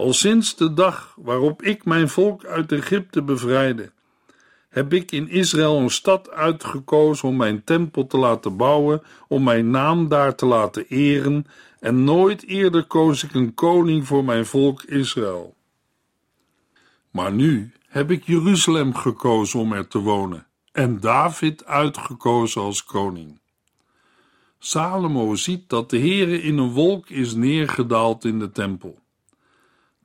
al 0.00 0.12
sinds 0.12 0.56
de 0.56 0.74
dag 0.74 1.16
waarop 1.16 1.62
ik 1.62 1.84
mijn 1.84 2.08
volk 2.08 2.44
uit 2.44 2.72
Egypte 2.72 3.22
bevrijdde, 3.22 3.92
heb 4.68 4.92
ik 4.92 5.12
in 5.12 5.28
Israël 5.28 5.78
een 5.78 5.90
stad 5.90 6.30
uitgekozen 6.30 7.28
om 7.28 7.36
mijn 7.36 7.64
tempel 7.64 8.06
te 8.06 8.18
laten 8.18 8.56
bouwen, 8.56 9.02
om 9.28 9.42
mijn 9.42 9.70
naam 9.70 10.08
daar 10.08 10.34
te 10.34 10.46
laten 10.46 10.86
eren, 10.88 11.46
en 11.80 12.04
nooit 12.04 12.46
eerder 12.46 12.84
koos 12.84 13.24
ik 13.24 13.34
een 13.34 13.54
koning 13.54 14.06
voor 14.06 14.24
mijn 14.24 14.46
volk 14.46 14.82
Israël. 14.82 15.54
Maar 17.10 17.32
nu 17.32 17.72
heb 17.88 18.10
ik 18.10 18.24
Jeruzalem 18.26 18.94
gekozen 18.94 19.60
om 19.60 19.72
er 19.72 19.88
te 19.88 19.98
wonen, 19.98 20.46
en 20.72 21.00
David 21.00 21.64
uitgekozen 21.64 22.62
als 22.62 22.84
koning. 22.84 23.40
Salomo 24.58 25.34
ziet 25.34 25.68
dat 25.68 25.90
de 25.90 25.98
Heere 25.98 26.42
in 26.42 26.58
een 26.58 26.72
wolk 26.72 27.08
is 27.08 27.34
neergedaald 27.34 28.24
in 28.24 28.38
de 28.38 28.50
tempel. 28.50 28.99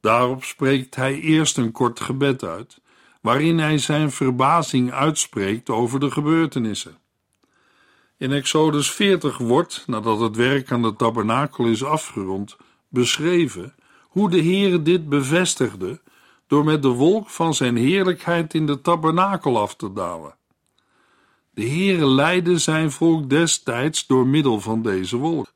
Daarop 0.06 0.44
spreekt 0.44 0.96
hij 0.96 1.20
eerst 1.20 1.58
een 1.58 1.72
kort 1.72 2.00
gebed 2.00 2.44
uit, 2.44 2.80
waarin 3.22 3.58
hij 3.60 3.78
zijn 3.78 4.12
verbazing 4.12 4.92
uitspreekt 4.92 5.70
over 5.70 6.00
de 6.00 6.12
gebeurtenissen. 6.12 6.98
In 8.18 8.32
Exodus 8.32 8.92
40 8.92 9.38
wordt, 9.38 9.84
nadat 9.88 10.20
het 10.20 10.36
werk 10.36 10.72
aan 10.72 10.82
de 10.82 10.96
tabernakel 10.96 11.66
is 11.66 11.84
afgerond, 11.84 12.58
beschreven 12.88 13.76
hoe 14.02 14.30
de 14.30 14.42
Heere 14.42 14.82
dit 14.82 15.10
bevestigde 15.10 16.02
door 16.48 16.64
met 16.64 16.82
de 16.82 16.88
wolk 16.88 17.30
van 17.30 17.54
zijn 17.54 17.76
heerlijkheid 17.76 18.54
in 18.54 18.66
de 18.66 18.82
tabernakel 18.82 19.60
af 19.60 19.76
te 19.76 19.94
dalen. 19.94 20.36
De 21.52 21.68
Heere 21.68 22.06
leidde 22.06 22.58
zijn 22.58 22.92
volk 22.92 23.30
destijds 23.30 24.08
door 24.08 24.28
middel 24.28 24.60
van 24.60 24.82
deze 24.82 25.18
wolk. 25.18 25.54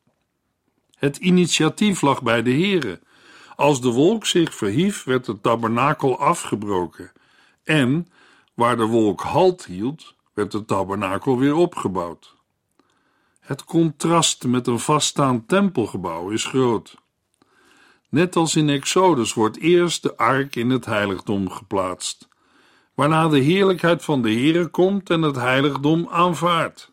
Het 0.97 1.17
initiatief 1.17 2.01
lag 2.01 2.23
bij 2.23 2.43
de 2.43 2.51
Heere 2.51 2.99
als 3.59 3.81
de 3.81 3.89
wolk 3.89 4.25
zich 4.25 4.55
verhief, 4.55 5.03
werd 5.03 5.25
de 5.25 5.41
tabernakel 5.41 6.19
afgebroken. 6.19 7.11
En 7.63 8.07
waar 8.53 8.77
de 8.77 8.85
wolk 8.85 9.21
halt 9.21 9.65
hield, 9.65 10.15
werd 10.33 10.51
de 10.51 10.65
tabernakel 10.65 11.37
weer 11.37 11.55
opgebouwd. 11.55 12.35
Het 13.39 13.63
contrast 13.63 14.43
met 14.43 14.67
een 14.67 14.79
vaststaand 14.79 15.47
tempelgebouw 15.47 16.29
is 16.29 16.45
groot. 16.45 16.95
Net 18.09 18.35
als 18.35 18.55
in 18.55 18.69
Exodus 18.69 19.33
wordt 19.33 19.57
eerst 19.57 20.03
de 20.03 20.17
ark 20.17 20.55
in 20.55 20.69
het 20.69 20.85
heiligdom 20.85 21.49
geplaatst, 21.49 22.27
waarna 22.93 23.27
de 23.27 23.39
heerlijkheid 23.39 24.03
van 24.03 24.21
de 24.21 24.31
Heere 24.31 24.67
komt 24.67 25.09
en 25.09 25.21
het 25.21 25.35
heiligdom 25.35 26.07
aanvaardt. 26.09 26.91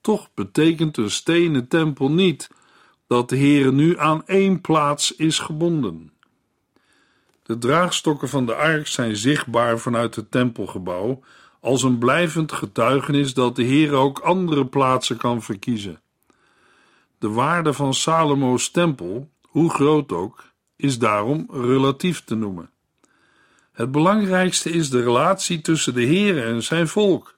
Toch 0.00 0.28
betekent 0.34 0.96
een 0.96 1.10
stenen 1.10 1.68
tempel 1.68 2.10
niet 2.10 2.50
dat 3.12 3.28
de 3.28 3.36
Heere 3.36 3.72
nu 3.72 3.98
aan 3.98 4.26
één 4.26 4.60
plaats 4.60 5.16
is 5.16 5.38
gebonden. 5.38 6.12
De 7.42 7.58
draagstokken 7.58 8.28
van 8.28 8.46
de 8.46 8.54
ark 8.54 8.86
zijn 8.86 9.16
zichtbaar 9.16 9.78
vanuit 9.78 10.14
het 10.14 10.30
tempelgebouw 10.30 11.20
als 11.60 11.82
een 11.82 11.98
blijvend 11.98 12.52
getuigenis 12.52 13.34
dat 13.34 13.56
de 13.56 13.62
Heer 13.62 13.92
ook 13.92 14.18
andere 14.18 14.66
plaatsen 14.66 15.16
kan 15.16 15.42
verkiezen. 15.42 16.00
De 17.18 17.28
waarde 17.28 17.72
van 17.72 17.94
Salomo's 17.94 18.70
tempel, 18.70 19.30
hoe 19.42 19.70
groot 19.70 20.12
ook, 20.12 20.44
is 20.76 20.98
daarom 20.98 21.48
relatief 21.50 22.24
te 22.24 22.34
noemen. 22.34 22.70
Het 23.72 23.90
belangrijkste 23.90 24.70
is 24.70 24.90
de 24.90 25.02
relatie 25.02 25.60
tussen 25.60 25.94
de 25.94 26.02
Heer 26.02 26.46
en 26.46 26.62
zijn 26.62 26.88
volk, 26.88 27.36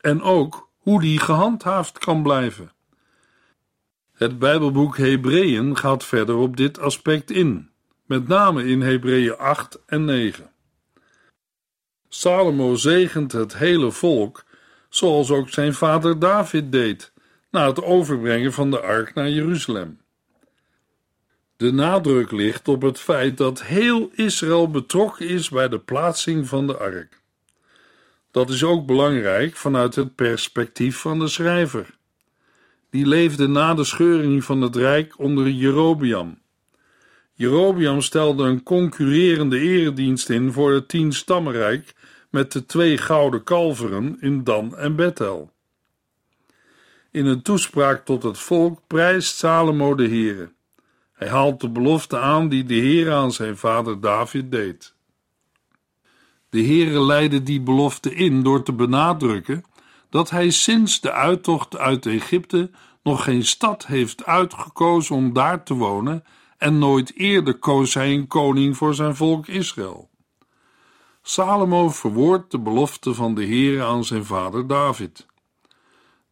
en 0.00 0.22
ook 0.22 0.68
hoe 0.78 1.00
die 1.00 1.18
gehandhaafd 1.18 1.98
kan 1.98 2.22
blijven. 2.22 2.72
Het 4.22 4.38
Bijbelboek 4.38 4.96
Hebreeën 4.96 5.76
gaat 5.76 6.04
verder 6.04 6.36
op 6.36 6.56
dit 6.56 6.78
aspect 6.78 7.30
in, 7.30 7.70
met 8.06 8.28
name 8.28 8.64
in 8.64 8.80
Hebreeën 8.80 9.36
8 9.36 9.78
en 9.86 10.04
9. 10.04 10.50
Salomo 12.08 12.74
zegent 12.74 13.32
het 13.32 13.56
hele 13.56 13.90
volk, 13.90 14.44
zoals 14.88 15.30
ook 15.30 15.48
zijn 15.48 15.74
vader 15.74 16.18
David 16.18 16.72
deed, 16.72 17.12
na 17.50 17.66
het 17.66 17.82
overbrengen 17.82 18.52
van 18.52 18.70
de 18.70 18.80
ark 18.80 19.14
naar 19.14 19.28
Jeruzalem. 19.28 20.00
De 21.56 21.72
nadruk 21.72 22.30
ligt 22.30 22.68
op 22.68 22.82
het 22.82 23.00
feit 23.00 23.36
dat 23.36 23.62
heel 23.62 24.10
Israël 24.14 24.70
betrokken 24.70 25.28
is 25.28 25.48
bij 25.48 25.68
de 25.68 25.78
plaatsing 25.78 26.48
van 26.48 26.66
de 26.66 26.76
ark. 26.76 27.20
Dat 28.30 28.50
is 28.50 28.64
ook 28.64 28.86
belangrijk 28.86 29.56
vanuit 29.56 29.94
het 29.94 30.14
perspectief 30.14 30.96
van 30.96 31.18
de 31.18 31.28
schrijver 31.28 32.00
die 32.92 33.06
leefde 33.06 33.48
na 33.48 33.74
de 33.74 33.84
scheuring 33.84 34.44
van 34.44 34.60
het 34.60 34.76
rijk 34.76 35.18
onder 35.18 35.48
Jerobiam. 35.48 36.38
Jerobiam 37.32 38.00
stelde 38.00 38.44
een 38.44 38.62
concurrerende 38.62 39.58
eredienst 39.58 40.30
in 40.30 40.52
voor 40.52 40.72
het 40.72 40.88
tien 40.88 41.12
stammenrijk 41.12 41.94
met 42.30 42.52
de 42.52 42.66
twee 42.66 42.98
gouden 42.98 43.42
kalveren 43.42 44.16
in 44.20 44.44
Dan 44.44 44.76
en 44.76 44.96
Bethel. 44.96 45.50
In 47.10 47.26
een 47.26 47.42
toespraak 47.42 48.04
tot 48.04 48.22
het 48.22 48.38
volk 48.38 48.80
prijst 48.86 49.36
Salomo 49.36 49.94
de 49.94 50.08
Heere. 50.08 50.52
Hij 51.12 51.28
haalt 51.28 51.60
de 51.60 51.68
belofte 51.68 52.18
aan 52.18 52.48
die 52.48 52.64
de 52.64 52.76
Heere 52.76 53.12
aan 53.12 53.32
zijn 53.32 53.56
vader 53.56 54.00
David 54.00 54.50
deed. 54.50 54.94
De 56.48 56.64
Heere 56.64 57.00
leidde 57.00 57.42
die 57.42 57.60
belofte 57.60 58.14
in 58.14 58.42
door 58.42 58.62
te 58.62 58.72
benadrukken 58.72 59.64
dat 60.12 60.30
hij 60.30 60.50
sinds 60.50 61.00
de 61.00 61.12
uittocht 61.12 61.76
uit 61.76 62.06
Egypte 62.06 62.70
nog 63.02 63.24
geen 63.24 63.44
stad 63.44 63.86
heeft 63.86 64.24
uitgekozen 64.24 65.16
om 65.16 65.32
daar 65.32 65.64
te 65.64 65.74
wonen 65.74 66.24
en 66.58 66.78
nooit 66.78 67.16
eerder 67.16 67.58
koos 67.58 67.94
hij 67.94 68.12
een 68.12 68.26
koning 68.26 68.76
voor 68.76 68.94
zijn 68.94 69.16
volk 69.16 69.46
Israël. 69.46 70.10
Salomo 71.22 71.88
verwoordt 71.88 72.50
de 72.50 72.58
belofte 72.58 73.14
van 73.14 73.34
de 73.34 73.44
Heer 73.44 73.82
aan 73.82 74.04
zijn 74.04 74.24
vader 74.24 74.66
David. 74.66 75.26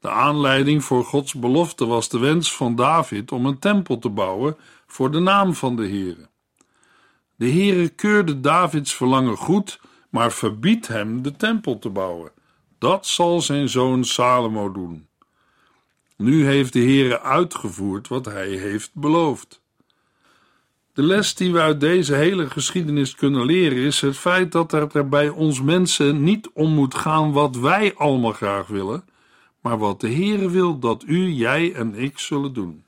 De 0.01 0.11
aanleiding 0.11 0.85
voor 0.85 1.05
Gods 1.05 1.35
belofte 1.35 1.87
was 1.87 2.09
de 2.09 2.19
wens 2.19 2.57
van 2.57 2.75
David 2.75 3.33
om 3.33 3.47
een 3.47 3.59
tempel 3.59 3.99
te 3.99 4.11
bouwen 4.11 4.57
voor 4.87 5.11
de 5.11 5.21
naam 5.21 5.55
van 5.55 5.77
de 5.77 5.89
Heere. 5.89 6.29
De 7.37 7.51
Heere 7.51 7.89
keurde 7.89 8.41
Davids 8.41 8.95
verlangen 8.95 9.37
goed, 9.37 9.81
maar 10.11 10.33
verbiedt 10.33 10.89
hem 10.89 11.23
de 11.23 11.37
tempel 11.37 11.79
te 11.79 11.91
bouwen. 11.91 12.39
Dat 12.81 13.07
zal 13.07 13.41
zijn 13.41 13.69
zoon 13.69 14.05
Salomo 14.05 14.73
doen. 14.73 15.07
Nu 16.17 16.47
heeft 16.47 16.73
de 16.73 16.79
Heere 16.79 17.21
uitgevoerd 17.21 18.09
wat 18.09 18.25
hij 18.25 18.49
heeft 18.49 18.91
beloofd. 18.95 19.63
De 20.93 21.03
les 21.03 21.35
die 21.35 21.53
we 21.53 21.61
uit 21.61 21.81
deze 21.81 22.15
hele 22.15 22.51
geschiedenis 22.51 23.15
kunnen 23.15 23.45
leren 23.45 23.79
is 23.79 24.01
het 24.01 24.17
feit 24.17 24.53
dat 24.53 24.73
er 24.73 25.09
bij 25.09 25.29
ons 25.29 25.63
mensen 25.63 26.23
niet 26.23 26.51
om 26.53 26.75
moet 26.75 26.95
gaan 26.95 27.33
wat 27.33 27.57
wij 27.57 27.95
allemaal 27.95 28.33
graag 28.33 28.67
willen, 28.67 29.05
maar 29.61 29.79
wat 29.79 30.01
de 30.01 30.13
Heere 30.13 30.51
wil 30.51 30.79
dat 30.79 31.05
u, 31.07 31.29
jij 31.29 31.73
en 31.75 31.95
ik 31.95 32.19
zullen 32.19 32.53
doen. 32.53 32.85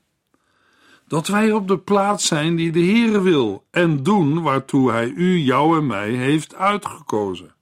Dat 1.07 1.27
wij 1.27 1.51
op 1.51 1.67
de 1.67 1.77
plaats 1.77 2.27
zijn 2.27 2.55
die 2.55 2.71
de 2.71 2.83
Heere 2.83 3.21
wil 3.21 3.65
en 3.71 4.03
doen 4.03 4.41
waartoe 4.41 4.91
hij 4.91 5.07
u, 5.07 5.37
jou 5.37 5.77
en 5.77 5.87
mij 5.87 6.11
heeft 6.11 6.55
uitgekozen. 6.55 7.53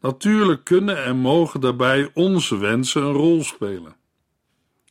Natuurlijk 0.00 0.64
kunnen 0.64 1.04
en 1.04 1.16
mogen 1.16 1.60
daarbij 1.60 2.10
onze 2.14 2.58
wensen 2.58 3.02
een 3.02 3.12
rol 3.12 3.42
spelen. 3.42 3.96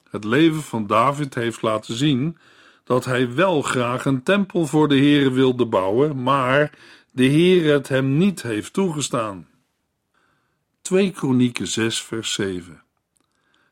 Het 0.10 0.24
leven 0.24 0.62
van 0.62 0.88
David 0.88 1.36
heeft 1.36 1.62
laten 1.62 1.96
zien 1.96 2.38
dat 2.84 3.06
hij 3.06 3.34
wel 3.34 3.62
graag 3.62 4.06
een 4.06 4.24
tempel 4.24 4.66
voor 4.66 4.88
de 4.88 4.98
Heere 4.98 5.32
wilde 5.32 5.66
bouwen, 5.66 6.24
maar 6.24 6.78
de 7.12 7.26
Heere 7.26 7.72
het 7.72 7.88
hem 7.88 8.18
niet 8.18 8.42
heeft 8.42 8.74
toegestaan. 8.74 9.48
2 10.82 11.12
Kronieken 11.12 11.68
6 11.68 12.02
vers 12.02 12.34
7 12.34 12.84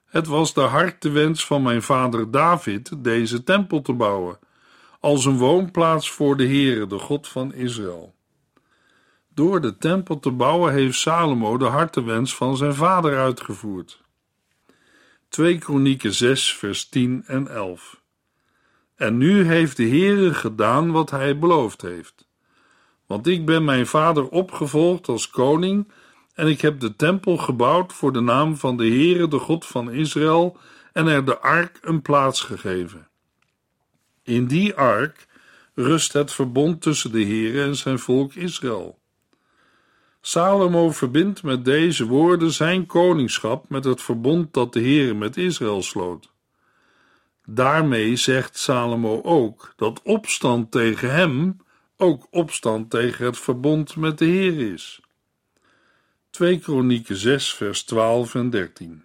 Het 0.05 0.27
was 0.27 0.53
de 0.53 0.61
hartewens 0.61 1.45
van 1.45 1.61
mijn 1.61 1.81
vader 1.81 2.31
David 2.31 3.03
deze 3.03 3.43
tempel 3.43 3.81
te 3.81 3.93
bouwen, 3.93 4.39
als 4.99 5.25
een 5.25 5.37
woonplaats 5.37 6.11
voor 6.11 6.37
de 6.37 6.45
Heere, 6.45 6.87
de 6.87 6.99
God 6.99 7.27
van 7.27 7.53
Israël. 7.53 8.13
Door 9.33 9.61
de 9.61 9.77
tempel 9.77 10.19
te 10.19 10.31
bouwen 10.31 10.73
heeft 10.73 10.97
Salomo 10.97 11.57
de 11.57 11.65
hartewens 11.65 12.35
van 12.35 12.57
zijn 12.57 12.73
vader 12.73 13.17
uitgevoerd. 13.17 14.01
2 15.29 15.57
Kronieken 15.57 16.13
6 16.13 16.53
vers 16.53 16.89
10 16.89 17.23
en 17.27 17.47
11 17.47 18.01
en 18.95 19.17
nu 19.17 19.43
heeft 19.43 19.77
de 19.77 19.87
Heere 19.87 20.33
gedaan 20.33 20.91
wat 20.91 21.11
hij 21.11 21.39
beloofd 21.39 21.81
heeft. 21.81 22.27
Want 23.05 23.27
ik 23.27 23.45
ben 23.45 23.65
mijn 23.65 23.87
vader 23.87 24.29
opgevolgd 24.29 25.07
als 25.07 25.29
koning 25.29 25.91
en 26.33 26.47
ik 26.47 26.61
heb 26.61 26.79
de 26.79 26.95
tempel 26.95 27.37
gebouwd 27.37 27.93
voor 27.93 28.13
de 28.13 28.19
naam 28.19 28.57
van 28.57 28.77
de 28.77 28.87
Heere, 28.87 29.27
de 29.27 29.39
God 29.39 29.65
van 29.65 29.91
Israël, 29.91 30.57
en 30.93 31.07
er 31.07 31.25
de 31.25 31.39
ark 31.39 31.79
een 31.81 32.01
plaats 32.01 32.41
gegeven. 32.41 33.07
In 34.23 34.47
die 34.47 34.75
ark 34.75 35.27
rust 35.73 36.13
het 36.13 36.31
verbond 36.31 36.81
tussen 36.81 37.11
de 37.11 37.23
Heere 37.23 37.63
en 37.63 37.75
zijn 37.75 37.99
volk 37.99 38.33
Israël. 38.33 38.99
Salomo 40.25 40.91
verbindt 40.91 41.43
met 41.43 41.65
deze 41.65 42.05
woorden 42.05 42.51
zijn 42.51 42.85
koningschap 42.85 43.69
met 43.69 43.83
het 43.83 44.01
verbond 44.01 44.53
dat 44.53 44.73
de 44.73 44.79
Heere 44.79 45.13
met 45.13 45.37
Israël 45.37 45.81
sloot. 45.81 46.31
Daarmee 47.45 48.15
zegt 48.15 48.57
Salomo 48.57 49.21
ook 49.21 49.73
dat 49.75 50.01
opstand 50.03 50.71
tegen 50.71 51.13
hem 51.13 51.57
ook 51.97 52.27
opstand 52.29 52.89
tegen 52.89 53.25
het 53.25 53.39
verbond 53.39 53.95
met 53.95 54.17
de 54.17 54.25
Heer 54.25 54.73
is. 54.73 55.01
2 56.29 56.59
Kronieken 56.59 57.15
6 57.15 57.53
vers 57.53 57.83
12 57.83 58.35
en 58.35 58.49
13 58.49 59.03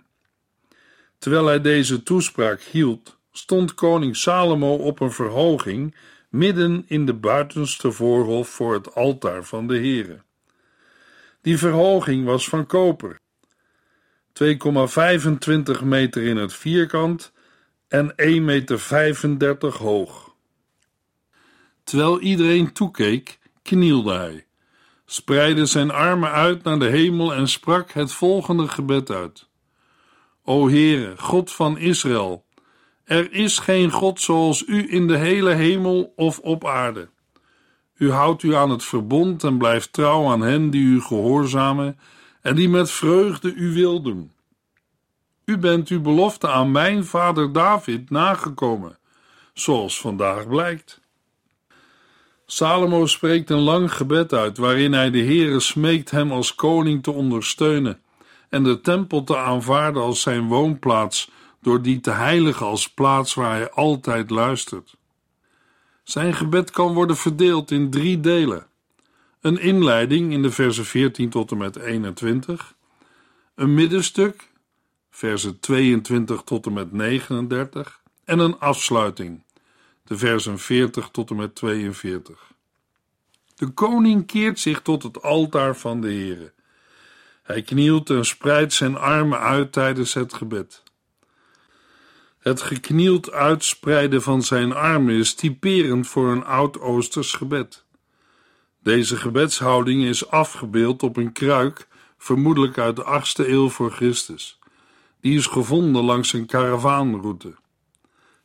Terwijl 1.19 1.47
hij 1.47 1.61
deze 1.61 2.03
toespraak 2.03 2.61
hield, 2.61 3.19
stond 3.33 3.75
koning 3.75 4.17
Salomo 4.17 4.75
op 4.75 5.01
een 5.01 5.13
verhoging 5.13 5.95
midden 6.29 6.85
in 6.87 7.07
de 7.07 7.15
buitenste 7.15 7.93
voorhof 7.93 8.49
voor 8.49 8.75
het 8.75 8.95
altaar 8.95 9.45
van 9.45 9.67
de 9.67 9.75
Heere. 9.75 10.27
Die 11.41 11.59
verhoging 11.59 12.25
was 12.25 12.49
van 12.49 12.67
koper, 12.67 13.21
2,25 14.45 15.85
meter 15.85 16.23
in 16.23 16.37
het 16.37 16.55
vierkant 16.55 17.33
en 17.89 18.15
1,35 18.17 18.39
meter 18.41 19.77
hoog. 19.77 20.35
Terwijl 21.85 22.21
iedereen 22.21 22.73
toekeek, 22.73 23.39
knielde 23.63 24.13
hij, 24.13 24.47
spreidde 25.07 25.67
zijn 25.67 25.91
armen 25.91 26.31
uit 26.31 26.63
naar 26.63 26.79
de 26.79 26.89
hemel 26.89 27.35
en 27.35 27.49
sprak 27.49 27.91
het 27.91 28.13
volgende 28.13 28.69
gebed 28.69 29.11
uit. 29.11 29.49
O 30.45 30.69
Heere, 30.69 31.17
God 31.17 31.53
van 31.53 31.79
Israël, 31.79 32.45
er 33.05 33.33
is 33.33 33.59
geen 33.59 33.91
God 33.91 34.21
zoals 34.21 34.67
u 34.67 34.93
in 34.93 35.07
de 35.07 35.17
hele 35.17 35.55
hemel 35.55 36.13
of 36.17 36.39
op 36.39 36.67
aarde. 36.67 37.09
U 37.99 38.11
houdt 38.11 38.43
u 38.43 38.55
aan 38.55 38.71
het 38.71 38.85
verbond 38.85 39.45
en 39.45 39.59
blijft 39.59 39.93
trouw 39.93 40.27
aan 40.27 40.41
hen 40.41 40.71
die 40.71 40.85
u 40.85 41.01
gehoorzamen 41.01 41.99
en 42.41 42.55
die 42.55 42.69
met 42.69 42.91
vreugde 42.91 43.53
uw 43.57 43.73
wil 43.73 44.03
doen. 44.03 44.33
U 45.45 45.59
bent 45.59 45.89
uw 45.89 46.01
belofte 46.01 46.49
aan 46.49 46.71
mijn 46.71 47.05
vader 47.05 47.53
David 47.53 48.11
nagekomen, 48.11 48.99
zoals 49.53 50.01
vandaag 50.01 50.49
blijkt. 50.49 51.01
Salomo 52.47 53.07
spreekt 53.07 53.51
een 53.51 53.59
lang 53.59 53.93
gebed 53.93 54.33
uit 54.33 54.59
waarin 54.59 54.93
hij 54.93 55.11
de 55.11 55.23
Heere 55.25 55.61
smeekt 55.61 56.11
hem 56.11 56.33
als 56.33 56.55
koning 56.55 57.03
te 57.03 57.11
ondersteunen 57.11 58.01
en 58.49 58.65
de 58.65 58.81
tempel 58.81 59.25
te 59.25 59.37
aanvaarden 59.37 60.03
als 60.03 60.21
zijn 60.21 60.47
woonplaats, 60.47 61.31
door 61.63 61.83
die 61.83 62.01
te 62.01 62.11
heiligen 62.11 62.67
als 62.67 62.89
plaats 62.89 63.35
waar 63.35 63.51
hij 63.51 63.71
altijd 63.71 64.31
luistert. 64.31 64.98
Zijn 66.09 66.35
gebed 66.35 66.71
kan 66.71 66.95
worden 66.95 67.17
verdeeld 67.17 67.71
in 67.71 67.91
drie 67.91 68.21
delen: 68.21 68.67
een 69.41 69.59
inleiding 69.59 70.33
in 70.33 70.43
de 70.43 70.51
versen 70.51 70.85
14 70.85 71.31
tot 71.31 71.51
en 71.51 71.57
met 71.57 71.77
21, 71.77 72.75
een 73.55 73.75
middenstuk 73.75 74.51
versen 75.11 75.61
22 75.61 76.43
tot 76.43 76.67
en 76.67 76.73
met 76.73 76.93
39, 76.93 78.01
en 78.25 78.39
een 78.39 78.59
afsluiting, 78.59 79.43
de 80.05 80.17
versen 80.17 80.59
40 80.59 81.09
tot 81.09 81.31
en 81.31 81.37
met 81.37 81.55
42. 81.55 82.53
De 83.55 83.69
koning 83.69 84.27
keert 84.27 84.59
zich 84.59 84.83
tot 84.83 85.03
het 85.03 85.23
altaar 85.23 85.77
van 85.77 86.01
de 86.01 86.09
Heere. 86.09 86.53
Hij 87.43 87.63
knielt 87.63 88.11
en 88.11 88.25
spreidt 88.25 88.73
zijn 88.73 88.97
armen 88.97 89.39
uit 89.41 89.73
tijdens 89.73 90.15
het 90.15 90.35
gebed. 90.35 90.83
Het 92.49 92.63
geknield 92.63 93.33
uitspreiden 93.33 94.23
van 94.23 94.43
zijn 94.43 94.73
armen 94.73 95.15
is 95.15 95.35
typerend 95.35 96.07
voor 96.07 96.33
een 96.33 96.45
oud-Oosters 96.45 97.33
gebed. 97.33 97.85
Deze 98.83 99.17
gebedshouding 99.17 100.05
is 100.05 100.31
afgebeeld 100.31 101.03
op 101.03 101.17
een 101.17 101.33
kruik, 101.33 101.89
vermoedelijk 102.19 102.79
uit 102.79 102.97
de 102.97 103.23
8e 103.43 103.49
eeuw 103.49 103.69
voor 103.69 103.91
Christus. 103.91 104.59
Die 105.21 105.37
is 105.37 105.47
gevonden 105.47 106.05
langs 106.05 106.33
een 106.33 106.47
karavaanroute. 106.47 107.55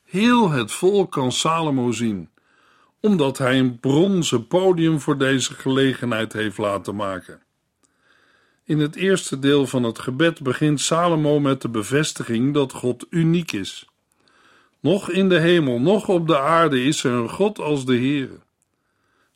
Heel 0.04 0.50
het 0.50 0.72
volk 0.72 1.12
kan 1.12 1.32
Salomo 1.32 1.92
zien, 1.92 2.30
omdat 3.00 3.38
hij 3.38 3.60
een 3.60 3.80
bronzen 3.80 4.48
podium 4.48 5.00
voor 5.00 5.18
deze 5.18 5.54
gelegenheid 5.54 6.34
heeft 6.34 6.58
laten 6.58 6.96
maken. 6.96 7.42
In 8.66 8.80
het 8.80 8.96
eerste 8.96 9.40
deel 9.40 9.68
van 9.68 9.84
het 9.84 10.00
gebed 10.00 10.42
begint 10.42 10.82
Salomo 10.82 11.40
met 11.40 11.62
de 11.62 11.70
bevestiging 11.70 12.54
dat 12.54 12.72
God 12.72 13.06
uniek 13.10 13.52
is. 13.52 13.92
Nog 14.84 15.10
in 15.10 15.30
de 15.30 15.40
hemel, 15.40 15.80
nog 15.80 16.10
op 16.10 16.28
de 16.28 16.40
aarde 16.40 16.84
is 16.84 17.04
er 17.04 17.12
een 17.12 17.30
God 17.30 17.60
als 17.60 17.86
de 17.86 17.96
Heere. 17.96 18.40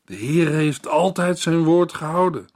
De 0.06 0.16
Heer 0.16 0.50
heeft 0.50 0.88
altijd 0.88 1.40
zijn 1.40 1.64
woord 1.64 1.94
gehouden. 1.94 2.48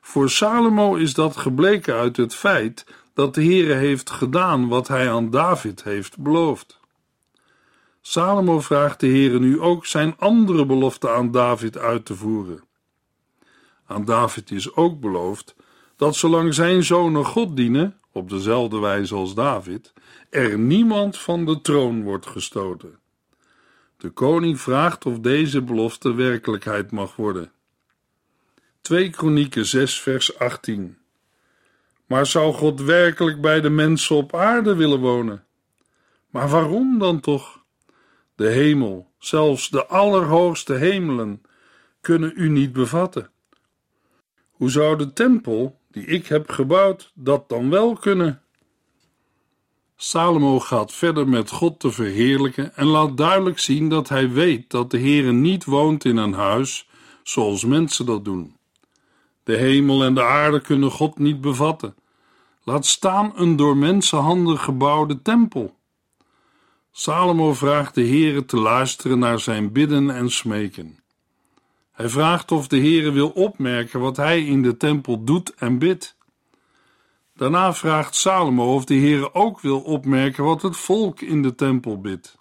Voor 0.00 0.30
Salomo 0.30 0.94
is 0.94 1.14
dat 1.14 1.36
gebleken 1.36 1.94
uit 1.94 2.16
het 2.16 2.34
feit 2.34 2.86
dat 3.14 3.34
de 3.34 3.44
Heere 3.44 3.74
heeft 3.74 4.10
gedaan 4.10 4.68
wat 4.68 4.88
hij 4.88 5.10
aan 5.10 5.30
David 5.30 5.82
heeft 5.82 6.18
beloofd. 6.18 6.80
Salomo 8.00 8.60
vraagt 8.60 9.00
de 9.00 9.08
Heere 9.08 9.38
nu 9.38 9.60
ook 9.60 9.86
zijn 9.86 10.14
andere 10.18 10.66
belofte 10.66 11.10
aan 11.10 11.30
David 11.30 11.78
uit 11.78 12.04
te 12.04 12.14
voeren. 12.14 12.64
Aan 13.86 14.04
David 14.04 14.50
is 14.50 14.74
ook 14.74 15.00
beloofd 15.00 15.54
dat 15.96 16.16
zolang 16.16 16.54
zijn 16.54 16.84
zonen 16.84 17.24
God 17.24 17.56
dienen, 17.56 17.96
op 18.10 18.30
dezelfde 18.30 18.78
wijze 18.78 19.14
als 19.14 19.34
David, 19.34 19.92
er 20.32 20.58
niemand 20.58 21.18
van 21.18 21.44
de 21.44 21.60
troon 21.60 22.02
wordt 22.02 22.26
gestoten. 22.26 22.98
De 23.96 24.10
koning 24.10 24.60
vraagt 24.60 25.06
of 25.06 25.18
deze 25.18 25.62
belofte 25.62 26.14
werkelijkheid 26.14 26.90
mag 26.90 27.16
worden. 27.16 27.52
2 28.80 29.10
Kronieken 29.10 29.66
6 29.66 30.00
vers 30.00 30.38
18 30.38 30.96
maar 32.12 32.26
zou 32.26 32.52
God 32.52 32.80
werkelijk 32.80 33.40
bij 33.40 33.60
de 33.60 33.70
mensen 33.70 34.16
op 34.16 34.34
aarde 34.34 34.74
willen 34.74 35.00
wonen? 35.00 35.44
Maar 36.30 36.48
waarom 36.48 36.98
dan 36.98 37.20
toch? 37.20 37.64
De 38.34 38.48
hemel, 38.48 39.10
zelfs 39.18 39.70
de 39.70 39.86
allerhoogste 39.86 40.74
hemelen, 40.74 41.42
kunnen 42.00 42.32
u 42.36 42.48
niet 42.48 42.72
bevatten. 42.72 43.30
Hoe 44.50 44.70
zou 44.70 44.98
de 44.98 45.12
tempel, 45.12 45.80
die 45.90 46.04
ik 46.04 46.26
heb 46.26 46.50
gebouwd, 46.50 47.12
dat 47.14 47.48
dan 47.48 47.70
wel 47.70 47.94
kunnen? 47.94 48.42
Salomo 50.04 50.60
gaat 50.60 50.92
verder 50.92 51.28
met 51.28 51.50
God 51.50 51.80
te 51.80 51.90
verheerlijken 51.90 52.76
en 52.76 52.86
laat 52.86 53.16
duidelijk 53.16 53.58
zien 53.58 53.88
dat 53.88 54.08
hij 54.08 54.30
weet 54.30 54.70
dat 54.70 54.90
de 54.90 54.98
Heere 54.98 55.32
niet 55.32 55.64
woont 55.64 56.04
in 56.04 56.16
een 56.16 56.32
huis 56.32 56.88
zoals 57.22 57.64
mensen 57.64 58.06
dat 58.06 58.24
doen. 58.24 58.56
De 59.44 59.56
hemel 59.56 60.04
en 60.04 60.14
de 60.14 60.22
aarde 60.22 60.60
kunnen 60.60 60.90
God 60.90 61.18
niet 61.18 61.40
bevatten. 61.40 61.94
Laat 62.64 62.86
staan 62.86 63.32
een 63.34 63.56
door 63.56 63.76
mensenhanden 63.76 64.58
gebouwde 64.58 65.22
tempel. 65.22 65.76
Salomo 66.92 67.54
vraagt 67.54 67.94
de 67.94 68.06
Heere 68.06 68.44
te 68.44 68.56
luisteren 68.56 69.18
naar 69.18 69.40
zijn 69.40 69.72
bidden 69.72 70.10
en 70.10 70.30
smeken. 70.30 70.98
Hij 71.92 72.08
vraagt 72.08 72.52
of 72.52 72.68
de 72.68 72.78
Heere 72.78 73.10
wil 73.10 73.28
opmerken 73.28 74.00
wat 74.00 74.16
hij 74.16 74.44
in 74.44 74.62
de 74.62 74.76
tempel 74.76 75.24
doet 75.24 75.54
en 75.54 75.78
bidt. 75.78 76.16
Daarna 77.42 77.74
vraagt 77.74 78.14
Salomo 78.14 78.74
of 78.74 78.84
de 78.84 78.94
Heere 78.94 79.34
ook 79.34 79.60
wil 79.60 79.80
opmerken 79.80 80.44
wat 80.44 80.62
het 80.62 80.76
volk 80.76 81.20
in 81.20 81.42
de 81.42 81.54
tempel 81.54 82.00
bidt. 82.00 82.38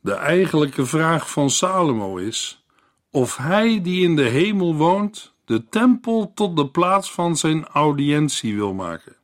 De 0.00 0.12
eigenlijke 0.12 0.86
vraag 0.86 1.30
van 1.30 1.50
Salomo 1.50 2.16
is 2.16 2.64
of 3.10 3.36
hij 3.36 3.82
die 3.82 4.02
in 4.02 4.16
de 4.16 4.22
hemel 4.22 4.74
woont 4.74 5.34
de 5.44 5.68
tempel 5.68 6.32
tot 6.34 6.56
de 6.56 6.68
plaats 6.68 7.12
van 7.12 7.36
zijn 7.36 7.66
audiëntie 7.66 8.54
wil 8.54 8.74
maken. 8.74 9.16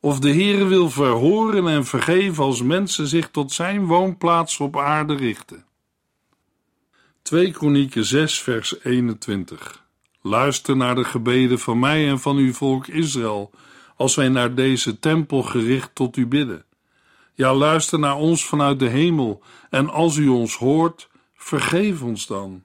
Of 0.00 0.18
de 0.18 0.30
Heere 0.30 0.64
wil 0.64 0.90
verhoren 0.90 1.68
en 1.68 1.84
vergeven 1.84 2.44
als 2.44 2.62
mensen 2.62 3.06
zich 3.06 3.30
tot 3.30 3.52
zijn 3.52 3.84
woonplaats 3.84 4.60
op 4.60 4.78
aarde 4.78 5.14
richten. 5.14 5.64
2 7.22 7.50
Kronieken 7.50 8.04
6 8.04 8.40
vers 8.40 8.84
21 8.84 9.85
Luister 10.26 10.76
naar 10.76 10.94
de 10.94 11.04
gebeden 11.04 11.58
van 11.58 11.78
mij 11.78 12.08
en 12.08 12.20
van 12.20 12.36
uw 12.36 12.52
volk 12.52 12.86
Israël, 12.86 13.50
als 13.96 14.14
wij 14.14 14.28
naar 14.28 14.54
deze 14.54 14.98
tempel 14.98 15.42
gericht 15.42 15.94
tot 15.94 16.16
u 16.16 16.26
bidden. 16.26 16.64
Ja, 17.34 17.54
luister 17.54 17.98
naar 17.98 18.16
ons 18.16 18.46
vanuit 18.46 18.78
de 18.78 18.88
hemel, 18.88 19.42
en 19.70 19.88
als 19.88 20.16
u 20.16 20.28
ons 20.28 20.56
hoort, 20.56 21.08
vergeef 21.34 22.02
ons 22.02 22.26
dan. 22.26 22.62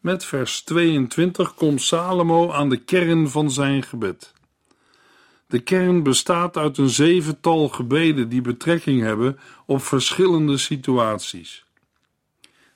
Met 0.00 0.24
vers 0.24 0.62
22 0.62 1.54
komt 1.54 1.82
Salomo 1.82 2.52
aan 2.52 2.68
de 2.68 2.84
kern 2.84 3.30
van 3.30 3.50
zijn 3.50 3.82
gebed. 3.82 4.32
De 5.46 5.60
kern 5.60 6.02
bestaat 6.02 6.56
uit 6.56 6.78
een 6.78 6.88
zevental 6.88 7.68
gebeden 7.68 8.28
die 8.28 8.40
betrekking 8.40 9.00
hebben 9.00 9.38
op 9.66 9.82
verschillende 9.82 10.58
situaties. 10.58 11.63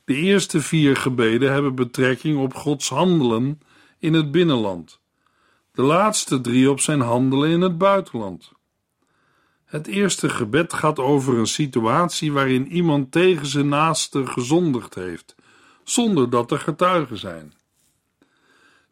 De 0.09 0.15
eerste 0.15 0.61
vier 0.61 0.97
gebeden 0.97 1.53
hebben 1.53 1.75
betrekking 1.75 2.39
op 2.39 2.55
Gods 2.55 2.89
handelen 2.89 3.61
in 3.99 4.15
het 4.15 4.31
binnenland, 4.31 5.01
de 5.73 5.83
laatste 5.83 6.41
drie 6.41 6.71
op 6.71 6.81
zijn 6.81 7.01
handelen 7.01 7.51
in 7.51 7.61
het 7.61 7.79
buitenland. 7.79 8.53
Het 9.65 9.87
eerste 9.87 10.29
gebed 10.29 10.73
gaat 10.73 10.99
over 10.99 11.39
een 11.39 11.47
situatie 11.47 12.33
waarin 12.33 12.73
iemand 12.73 13.13
tegen 13.13 13.47
zijn 13.47 13.69
naaste 13.69 14.27
gezondigd 14.27 14.95
heeft 14.95 15.35
zonder 15.85 16.31
dat 16.31 16.51
er 16.51 16.59
getuigen 16.59 17.19
zijn. 17.19 17.53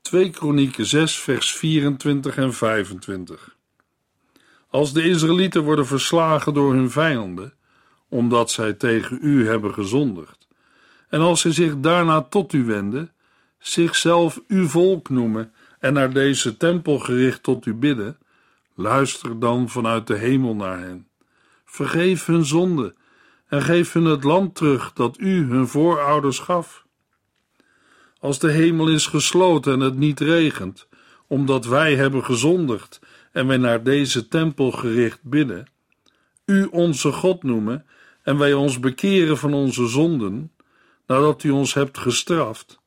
2 0.01 0.31
Kronieken 0.31 0.87
6 0.87 1.19
vers 1.19 1.53
24 1.53 2.37
en 2.37 2.55
25 2.55 3.57
Als 4.71 4.93
de 4.93 5.03
Israëlieten 5.03 5.63
worden 5.63 5.87
verslagen 5.87 6.55
door 6.55 6.75
hun 6.75 6.91
vijanden, 6.91 7.55
omdat 8.09 8.51
zij 8.51 8.73
tegen 8.73 9.19
u 9.23 9.49
hebben 9.49 9.75
gezondigd, 9.75 10.46
en 11.17 11.23
als 11.23 11.41
ze 11.41 11.53
zich 11.53 11.81
daarna 11.81 12.23
tot 12.23 12.53
u 12.53 12.65
wenden, 12.65 13.13
zichzelf 13.59 14.41
uw 14.49 14.69
volk 14.69 15.09
noemen 15.09 15.53
en 15.79 15.93
naar 15.93 16.13
deze 16.13 16.57
tempel 16.57 16.99
gericht 16.99 17.43
tot 17.43 17.67
u 17.67 17.75
bidden, 17.75 18.19
luister 18.75 19.39
dan 19.39 19.69
vanuit 19.69 20.07
de 20.07 20.17
hemel 20.17 20.55
naar 20.55 20.79
hen. 20.79 21.09
Vergeef 21.65 22.27
hun 22.27 22.45
zonde 22.45 22.95
en 23.49 23.63
geef 23.63 23.93
hun 23.93 24.05
het 24.05 24.25
land 24.25 24.55
terug 24.55 24.93
dat 24.93 25.19
u 25.19 25.45
hun 25.45 25.69
voorouders 25.69 26.39
gaf. 26.39 26.87
Als 28.19 28.39
de 28.39 28.51
hemel 28.51 28.89
is 28.89 29.07
gesloten 29.07 29.73
en 29.73 29.81
het 29.81 29.97
niet 29.97 30.21
regent, 30.21 30.89
omdat 31.27 31.65
wij 31.67 31.95
hebben 31.95 32.25
gezondigd 32.25 33.01
en 33.33 33.47
wij 33.47 33.57
naar 33.57 33.83
deze 33.83 34.29
tempel 34.29 34.71
gericht 34.71 35.23
bidden, 35.23 35.67
u 36.45 36.65
onze 36.65 37.13
God 37.13 37.43
noemen 37.43 37.87
en 38.23 38.39
wij 38.39 38.53
ons 38.53 38.81
bekeren 38.81 39.39
van 39.39 39.55
onze 39.55 39.87
zonden, 39.87 40.51
nadat 41.07 41.43
u 41.43 41.51
ons 41.51 41.75
hebt 41.75 41.99
gestraft, 41.99 42.79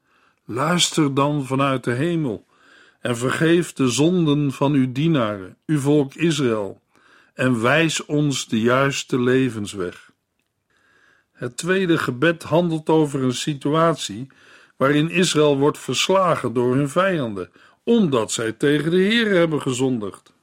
luister 0.46 1.14
dan 1.14 1.46
vanuit 1.46 1.84
de 1.84 1.92
hemel 1.92 2.46
en 3.00 3.18
vergeef 3.18 3.74
de 3.74 3.90
zonden 3.90 4.52
van 4.52 4.74
uw 4.74 4.92
dienaren, 4.92 5.58
uw 5.66 5.80
volk 5.80 6.14
Israël, 6.14 6.82
en 7.34 7.62
wijs 7.62 8.06
ons 8.06 8.48
de 8.48 8.62
juiste 8.62 9.20
levensweg. 9.20 10.12
Het 11.32 11.58
tweede 11.58 11.98
gebed 11.98 12.44
handelt 12.44 12.90
over 12.90 13.24
een 13.24 13.34
situatie 13.34 14.28
waarin 14.78 15.10
Israël 15.10 15.58
wordt 15.58 15.78
verslagen 15.78 16.54
door 16.54 16.76
hun 16.76 16.90
vijanden, 16.90 17.52
omdat 17.84 18.32
zij 18.32 18.52
tegen 18.52 18.92
de 18.92 18.98
Heer 18.98 19.30
hebben 19.30 19.62
gezondigd. 19.62 20.34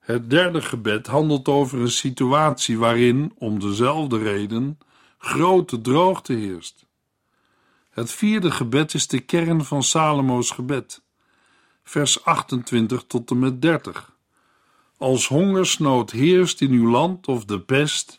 Het 0.00 0.30
derde 0.30 0.62
gebed 0.62 1.06
handelt 1.06 1.48
over 1.48 1.80
een 1.80 1.90
situatie 1.90 2.78
waarin, 2.78 3.32
om 3.38 3.60
dezelfde 3.60 4.18
reden, 4.18 4.78
grote 5.24 5.80
droogte 5.80 6.32
heerst. 6.32 6.86
Het 7.90 8.10
vierde 8.10 8.50
gebed 8.50 8.94
is 8.94 9.06
de 9.06 9.20
kern 9.20 9.64
van 9.64 9.82
Salomo's 9.82 10.50
gebed, 10.50 11.02
vers 11.84 12.24
28 12.24 13.04
tot 13.06 13.30
en 13.30 13.38
met 13.38 13.62
30. 13.62 14.12
Als 14.98 15.28
hongersnood 15.28 16.10
heerst 16.10 16.60
in 16.60 16.70
uw 16.70 16.90
land 16.90 17.28
of 17.28 17.44
de 17.44 17.60
pest, 17.60 18.16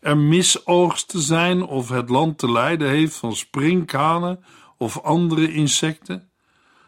er 0.00 0.16
misoogsten 0.16 1.20
zijn 1.20 1.62
of 1.62 1.88
het 1.88 2.08
land 2.08 2.38
te 2.38 2.50
lijden 2.50 2.88
heeft 2.88 3.16
van 3.16 3.36
sprinkhanen 3.36 4.44
of 4.76 5.00
andere 5.00 5.52
insecten? 5.52 6.30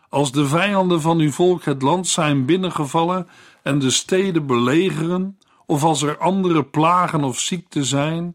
Als 0.08 0.32
de 0.32 0.46
vijanden 0.46 1.00
van 1.00 1.18
uw 1.18 1.30
volk 1.30 1.64
het 1.64 1.82
land 1.82 2.08
zijn 2.08 2.44
binnengevallen 2.44 3.28
en 3.62 3.78
de 3.78 3.90
steden 3.90 4.46
belegeren, 4.46 5.38
of 5.66 5.84
als 5.84 6.02
er 6.02 6.18
andere 6.18 6.64
plagen 6.64 7.24
of 7.24 7.38
ziekten 7.38 7.84
zijn, 7.84 8.34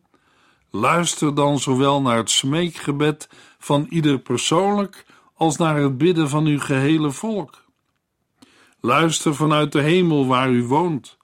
luister 0.76 1.36
dan 1.36 1.60
zowel 1.60 2.02
naar 2.02 2.18
het 2.18 2.30
smeekgebed 2.30 3.30
van 3.58 3.86
ieder 3.90 4.20
persoonlijk 4.20 5.06
als 5.34 5.58
naar 5.58 5.76
het 5.76 5.98
bidden 5.98 6.30
van 6.30 6.46
uw 6.46 6.60
gehele 6.60 7.12
volk. 7.12 7.64
Luister 8.80 9.36
vanuit 9.36 9.72
de 9.72 9.82
hemel 9.82 10.28
waar 10.28 10.52
u 10.52 10.64
woont. 10.64 11.18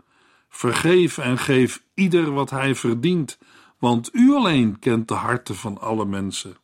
Vergeef 0.49 1.17
en 1.17 1.37
geef 1.37 1.83
ieder 1.93 2.31
wat 2.31 2.49
hij 2.49 2.75
verdient, 2.75 3.37
want 3.79 4.09
u 4.13 4.33
alleen 4.33 4.79
kent 4.79 5.07
de 5.07 5.13
harten 5.13 5.55
van 5.55 5.79
alle 5.79 6.05
mensen. 6.05 6.57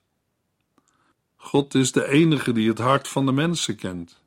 God 1.36 1.76
is 1.76 1.92
de 1.92 2.10
enige 2.10 2.52
die 2.52 2.70
het 2.70 2.80
hart 2.80 3.08
van 3.08 3.26
de 3.26 3.32
mensen 3.32 3.76
kent. 3.76 4.22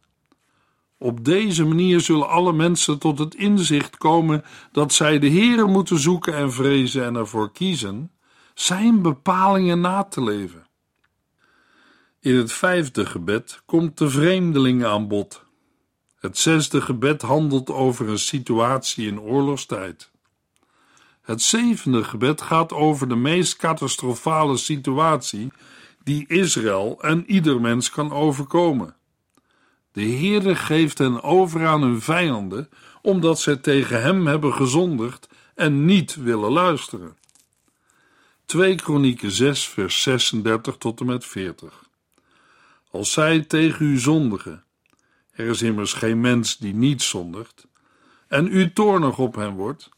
Op 0.99 1.25
deze 1.25 1.65
manier 1.65 2.01
zullen 2.01 2.29
alle 2.29 2.53
mensen 2.53 2.99
tot 2.99 3.19
het 3.19 3.35
inzicht 3.35 3.97
komen 3.97 4.45
dat 4.73 4.93
zij 4.93 5.19
de 5.19 5.31
Heere 5.31 5.67
moeten 5.67 5.99
zoeken 5.99 6.35
en 6.35 6.53
vrezen 6.53 7.05
en 7.05 7.17
ervoor 7.17 7.53
kiezen 7.53 8.11
zijn 8.61 9.03
bepalingen 9.03 9.81
na 9.81 10.05
te 10.05 10.23
leven. 10.23 10.67
In 12.21 12.37
het 12.37 12.53
vijfde 12.53 13.07
gebed 13.07 13.63
komt 13.67 13.99
de 13.99 14.11
vreemdeling 14.11 14.85
aan 14.85 15.09
bod. 15.09 15.45
Het 16.19 16.39
zesde 16.39 16.81
gebed 16.81 17.23
handelt 17.23 17.71
over 17.71 18.09
een 18.09 18.19
situatie 18.19 19.07
in 19.07 19.21
oorlogstijd. 19.21 20.11
Het 21.21 21.43
zevende 21.43 22.05
gebed 22.05 22.41
gaat 22.41 22.73
over 22.73 23.09
de 23.09 23.17
meest 23.17 23.57
catastrofale 23.57 24.57
situatie 24.57 25.53
die 26.03 26.27
Israël 26.29 27.03
en 27.03 27.31
ieder 27.31 27.61
mens 27.61 27.91
kan 27.91 28.13
overkomen. 28.13 28.97
De 29.93 30.03
Heere 30.03 30.55
geeft 30.55 30.99
hen 30.99 31.23
over 31.23 31.67
aan 31.67 31.83
hun 31.83 32.01
vijanden, 32.01 32.69
omdat 33.03 33.41
zij 33.41 33.57
tegen 33.57 34.03
hem 34.03 34.27
hebben 34.27 34.53
gezondigd 34.53 35.29
en 35.55 35.85
niet 35.85 36.15
willen 36.15 36.53
luisteren. 36.53 37.19
2 38.51 38.75
Kronieken 38.75 39.31
6 39.31 39.69
vers 39.69 40.03
36 40.03 40.77
tot 40.77 41.01
en 41.01 41.07
met 41.07 41.27
40 41.27 41.85
Als 42.91 43.13
zij 43.13 43.41
tegen 43.41 43.87
u 43.87 43.99
zondigen, 43.99 44.65
er 45.31 45.47
is 45.47 45.63
immers 45.63 45.93
geen 45.93 46.21
mens 46.21 46.57
die 46.57 46.75
niet 46.75 47.03
zondigt, 47.03 47.67
en 48.29 48.47
u 48.47 48.73
toornig 48.73 49.19
op 49.19 49.35
hen 49.35 49.55
wordt, 49.55 49.89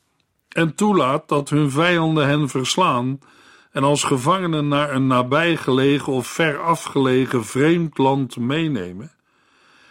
en 0.48 0.74
toelaat 0.74 1.28
dat 1.28 1.48
hun 1.48 1.70
vijanden 1.70 2.26
hen 2.26 2.48
verslaan 2.48 3.18
en 3.70 3.82
als 3.82 4.04
gevangenen 4.04 4.68
naar 4.68 4.94
een 4.94 5.06
nabijgelegen 5.06 6.12
of 6.12 6.26
ver 6.26 6.58
afgelegen 6.62 7.44
vreemd 7.44 7.98
land 7.98 8.36
meenemen. 8.36 9.12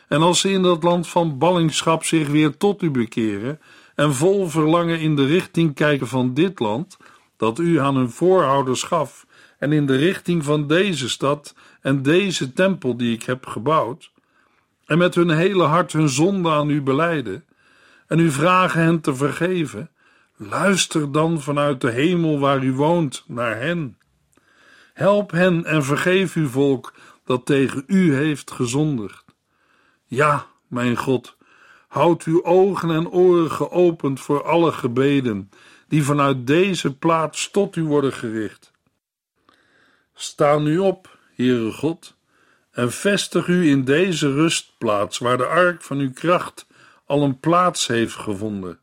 En 0.07 0.21
als 0.21 0.39
ze 0.39 0.51
in 0.51 0.61
dat 0.61 0.83
land 0.83 1.07
van 1.07 1.37
ballingschap 1.37 2.03
zich 2.03 2.27
weer 2.27 2.57
tot 2.57 2.81
u 2.81 2.91
bekeren 2.91 3.59
en 3.95 4.15
vol 4.15 4.49
verlangen 4.49 4.99
in 4.99 5.15
de 5.15 5.25
richting 5.25 5.73
kijken 5.73 6.07
van 6.07 6.33
dit 6.33 6.59
land, 6.59 6.97
dat 7.41 7.59
u 7.59 7.79
aan 7.79 7.95
hun 7.95 8.09
voorouders 8.09 8.83
gaf, 8.83 9.25
en 9.57 9.71
in 9.71 9.85
de 9.85 9.95
richting 9.95 10.43
van 10.43 10.67
deze 10.67 11.09
stad 11.09 11.55
en 11.81 12.01
deze 12.01 12.53
tempel 12.53 12.97
die 12.97 13.13
ik 13.13 13.23
heb 13.23 13.45
gebouwd, 13.45 14.11
en 14.85 14.97
met 14.97 15.15
hun 15.15 15.29
hele 15.29 15.63
hart 15.63 15.93
hun 15.93 16.09
zonde 16.09 16.49
aan 16.49 16.69
u 16.69 16.81
beleiden, 16.81 17.45
en 18.07 18.19
u 18.19 18.31
vragen 18.31 18.81
hen 18.81 19.01
te 19.01 19.15
vergeven, 19.15 19.89
luister 20.35 21.11
dan 21.11 21.41
vanuit 21.41 21.81
de 21.81 21.91
hemel 21.91 22.39
waar 22.39 22.63
u 22.63 22.73
woont 22.73 23.23
naar 23.27 23.57
hen. 23.57 23.97
Help 24.93 25.31
hen 25.31 25.65
en 25.65 25.83
vergeef 25.83 26.35
uw 26.35 26.47
volk 26.47 26.93
dat 27.25 27.45
tegen 27.45 27.83
u 27.87 28.15
heeft 28.15 28.51
gezondigd. 28.51 29.25
Ja, 30.05 30.45
mijn 30.67 30.97
God, 30.97 31.37
houd 31.87 32.23
uw 32.23 32.43
ogen 32.43 32.89
en 32.89 33.09
oren 33.09 33.51
geopend 33.51 34.19
voor 34.19 34.43
alle 34.43 34.71
gebeden 34.71 35.49
die 35.91 36.03
vanuit 36.03 36.47
deze 36.47 36.95
plaats 36.95 37.51
tot 37.51 37.75
u 37.75 37.83
worden 37.83 38.13
gericht. 38.13 38.71
Sta 40.13 40.57
nu 40.57 40.77
op, 40.77 41.17
Heere 41.35 41.71
God, 41.71 42.15
en 42.71 42.91
vestig 42.91 43.47
u 43.47 43.69
in 43.69 43.83
deze 43.83 44.33
rustplaats 44.33 45.17
waar 45.17 45.37
de 45.37 45.45
ark 45.45 45.81
van 45.81 45.97
uw 45.97 46.11
kracht 46.11 46.67
al 47.05 47.23
een 47.23 47.39
plaats 47.39 47.87
heeft 47.87 48.15
gevonden. 48.15 48.79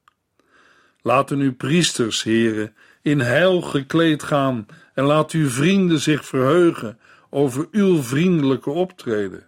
Laten 1.03 1.39
uw 1.39 1.55
priesters, 1.55 2.23
heren, 2.23 2.75
in 3.03 3.21
heil 3.21 3.61
gekleed 3.61 4.23
gaan 4.23 4.67
en 4.95 5.05
laat 5.05 5.33
uw 5.33 5.49
vrienden 5.49 6.01
zich 6.01 6.25
verheugen 6.25 6.99
over 7.31 7.69
uw 7.71 8.03
vriendelijke 8.03 8.71
optreden. 8.71 9.47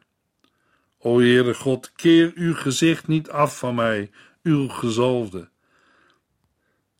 O 0.98 1.18
Heere 1.18 1.54
God, 1.54 1.92
keer 1.92 2.32
uw 2.34 2.54
gezicht 2.54 3.06
niet 3.06 3.30
af 3.30 3.58
van 3.58 3.74
mij, 3.74 4.10
uw 4.42 4.68
gezalfde. 4.68 5.48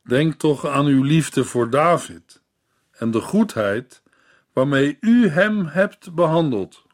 Denk 0.03 0.33
toch 0.33 0.67
aan 0.67 0.85
uw 0.85 1.03
liefde 1.03 1.43
voor 1.43 1.69
David 1.69 2.41
en 2.91 3.11
de 3.11 3.21
goedheid 3.21 4.03
waarmee 4.53 4.97
u 4.99 5.27
hem 5.27 5.65
hebt 5.65 6.13
behandeld. 6.13 6.85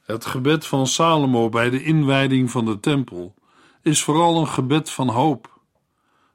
Het 0.00 0.26
gebed 0.26 0.66
van 0.66 0.86
Salomo 0.86 1.48
bij 1.48 1.70
de 1.70 1.82
inwijding 1.82 2.50
van 2.50 2.64
de 2.64 2.80
tempel 2.80 3.34
is 3.82 4.02
vooral 4.02 4.40
een 4.40 4.48
gebed 4.48 4.90
van 4.90 5.08
hoop. 5.08 5.60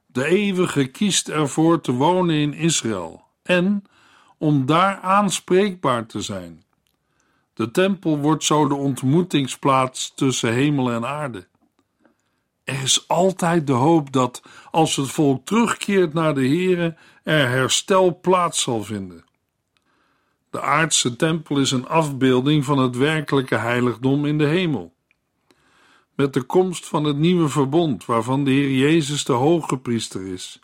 De 0.06 0.24
eeuwige 0.24 0.86
kiest 0.86 1.28
ervoor 1.28 1.80
te 1.80 1.92
wonen 1.92 2.36
in 2.36 2.54
Israël 2.54 3.24
en 3.42 3.84
om 4.38 4.66
daar 4.66 5.00
aanspreekbaar 5.00 6.06
te 6.06 6.20
zijn. 6.20 6.64
De 7.54 7.70
tempel 7.70 8.18
wordt 8.18 8.44
zo 8.44 8.68
de 8.68 8.74
ontmoetingsplaats 8.74 10.14
tussen 10.14 10.52
hemel 10.52 10.90
en 10.90 11.06
aarde. 11.06 11.46
Er 12.66 12.82
is 12.82 13.08
altijd 13.08 13.66
de 13.66 13.72
hoop 13.72 14.12
dat, 14.12 14.42
als 14.70 14.96
het 14.96 15.10
volk 15.10 15.46
terugkeert 15.46 16.12
naar 16.12 16.34
de 16.34 16.48
Here, 16.48 16.96
er 17.22 17.48
herstel 17.48 18.20
plaats 18.20 18.62
zal 18.62 18.82
vinden. 18.82 19.24
De 20.50 20.60
aardse 20.60 21.16
tempel 21.16 21.58
is 21.58 21.70
een 21.70 21.88
afbeelding 21.88 22.64
van 22.64 22.78
het 22.78 22.96
werkelijke 22.96 23.56
heiligdom 23.56 24.24
in 24.24 24.38
de 24.38 24.46
hemel. 24.46 24.94
Met 26.14 26.32
de 26.32 26.42
komst 26.42 26.86
van 26.86 27.04
het 27.04 27.16
nieuwe 27.16 27.48
verbond, 27.48 28.04
waarvan 28.04 28.44
de 28.44 28.50
Heer 28.50 28.70
Jezus 28.70 29.24
de 29.24 29.32
hoge 29.32 29.78
priester 29.78 30.26
is, 30.26 30.60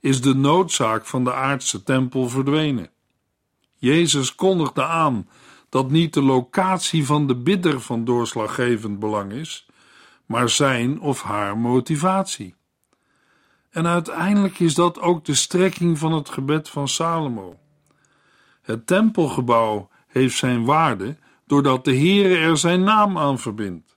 is 0.00 0.20
de 0.20 0.34
noodzaak 0.34 1.06
van 1.06 1.24
de 1.24 1.32
aardse 1.32 1.82
tempel 1.82 2.28
verdwenen. 2.28 2.90
Jezus 3.74 4.34
kondigde 4.34 4.84
aan 4.84 5.28
dat 5.68 5.90
niet 5.90 6.14
de 6.14 6.22
locatie 6.22 7.06
van 7.06 7.26
de 7.26 7.36
bidder 7.36 7.80
van 7.80 8.04
doorslaggevend 8.04 8.98
belang 8.98 9.32
is, 9.32 9.63
maar 10.26 10.48
zijn 10.48 11.00
of 11.00 11.22
haar 11.22 11.58
motivatie. 11.58 12.54
En 13.70 13.86
uiteindelijk 13.86 14.58
is 14.58 14.74
dat 14.74 15.00
ook 15.00 15.24
de 15.24 15.34
strekking 15.34 15.98
van 15.98 16.12
het 16.12 16.28
gebed 16.28 16.68
van 16.68 16.88
Salomo. 16.88 17.58
Het 18.62 18.86
tempelgebouw 18.86 19.88
heeft 20.06 20.36
zijn 20.36 20.64
waarde 20.64 21.16
doordat 21.46 21.84
de 21.84 21.96
Heere 21.96 22.36
er 22.36 22.58
zijn 22.58 22.82
naam 22.82 23.18
aan 23.18 23.38
verbindt. 23.38 23.96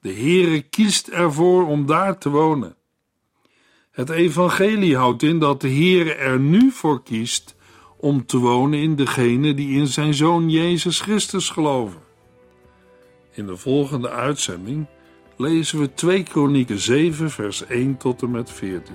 De 0.00 0.12
Heere 0.12 0.62
kiest 0.62 1.08
ervoor 1.08 1.66
om 1.66 1.86
daar 1.86 2.18
te 2.18 2.28
wonen. 2.28 2.76
Het 3.90 4.10
evangelie 4.10 4.96
houdt 4.96 5.22
in 5.22 5.38
dat 5.38 5.60
de 5.60 5.68
Heere 5.68 6.14
er 6.14 6.40
nu 6.40 6.70
voor 6.70 7.02
kiest 7.02 7.56
om 7.96 8.26
te 8.26 8.38
wonen 8.38 8.78
in 8.78 8.96
degene 8.96 9.54
die 9.54 9.78
in 9.78 9.86
zijn 9.86 10.14
Zoon 10.14 10.50
Jezus 10.50 11.00
Christus 11.00 11.50
geloven. 11.50 12.00
In 13.32 13.46
de 13.46 13.56
volgende 13.56 14.10
uitzending 14.10 14.86
lezen 15.38 15.78
we 15.78 15.94
2 15.94 16.22
Kronieken 16.22 16.78
7 16.78 17.30
vers 17.30 17.66
1 17.66 17.96
tot 17.96 18.22
en 18.22 18.30
met 18.30 18.50
14. 18.50 18.94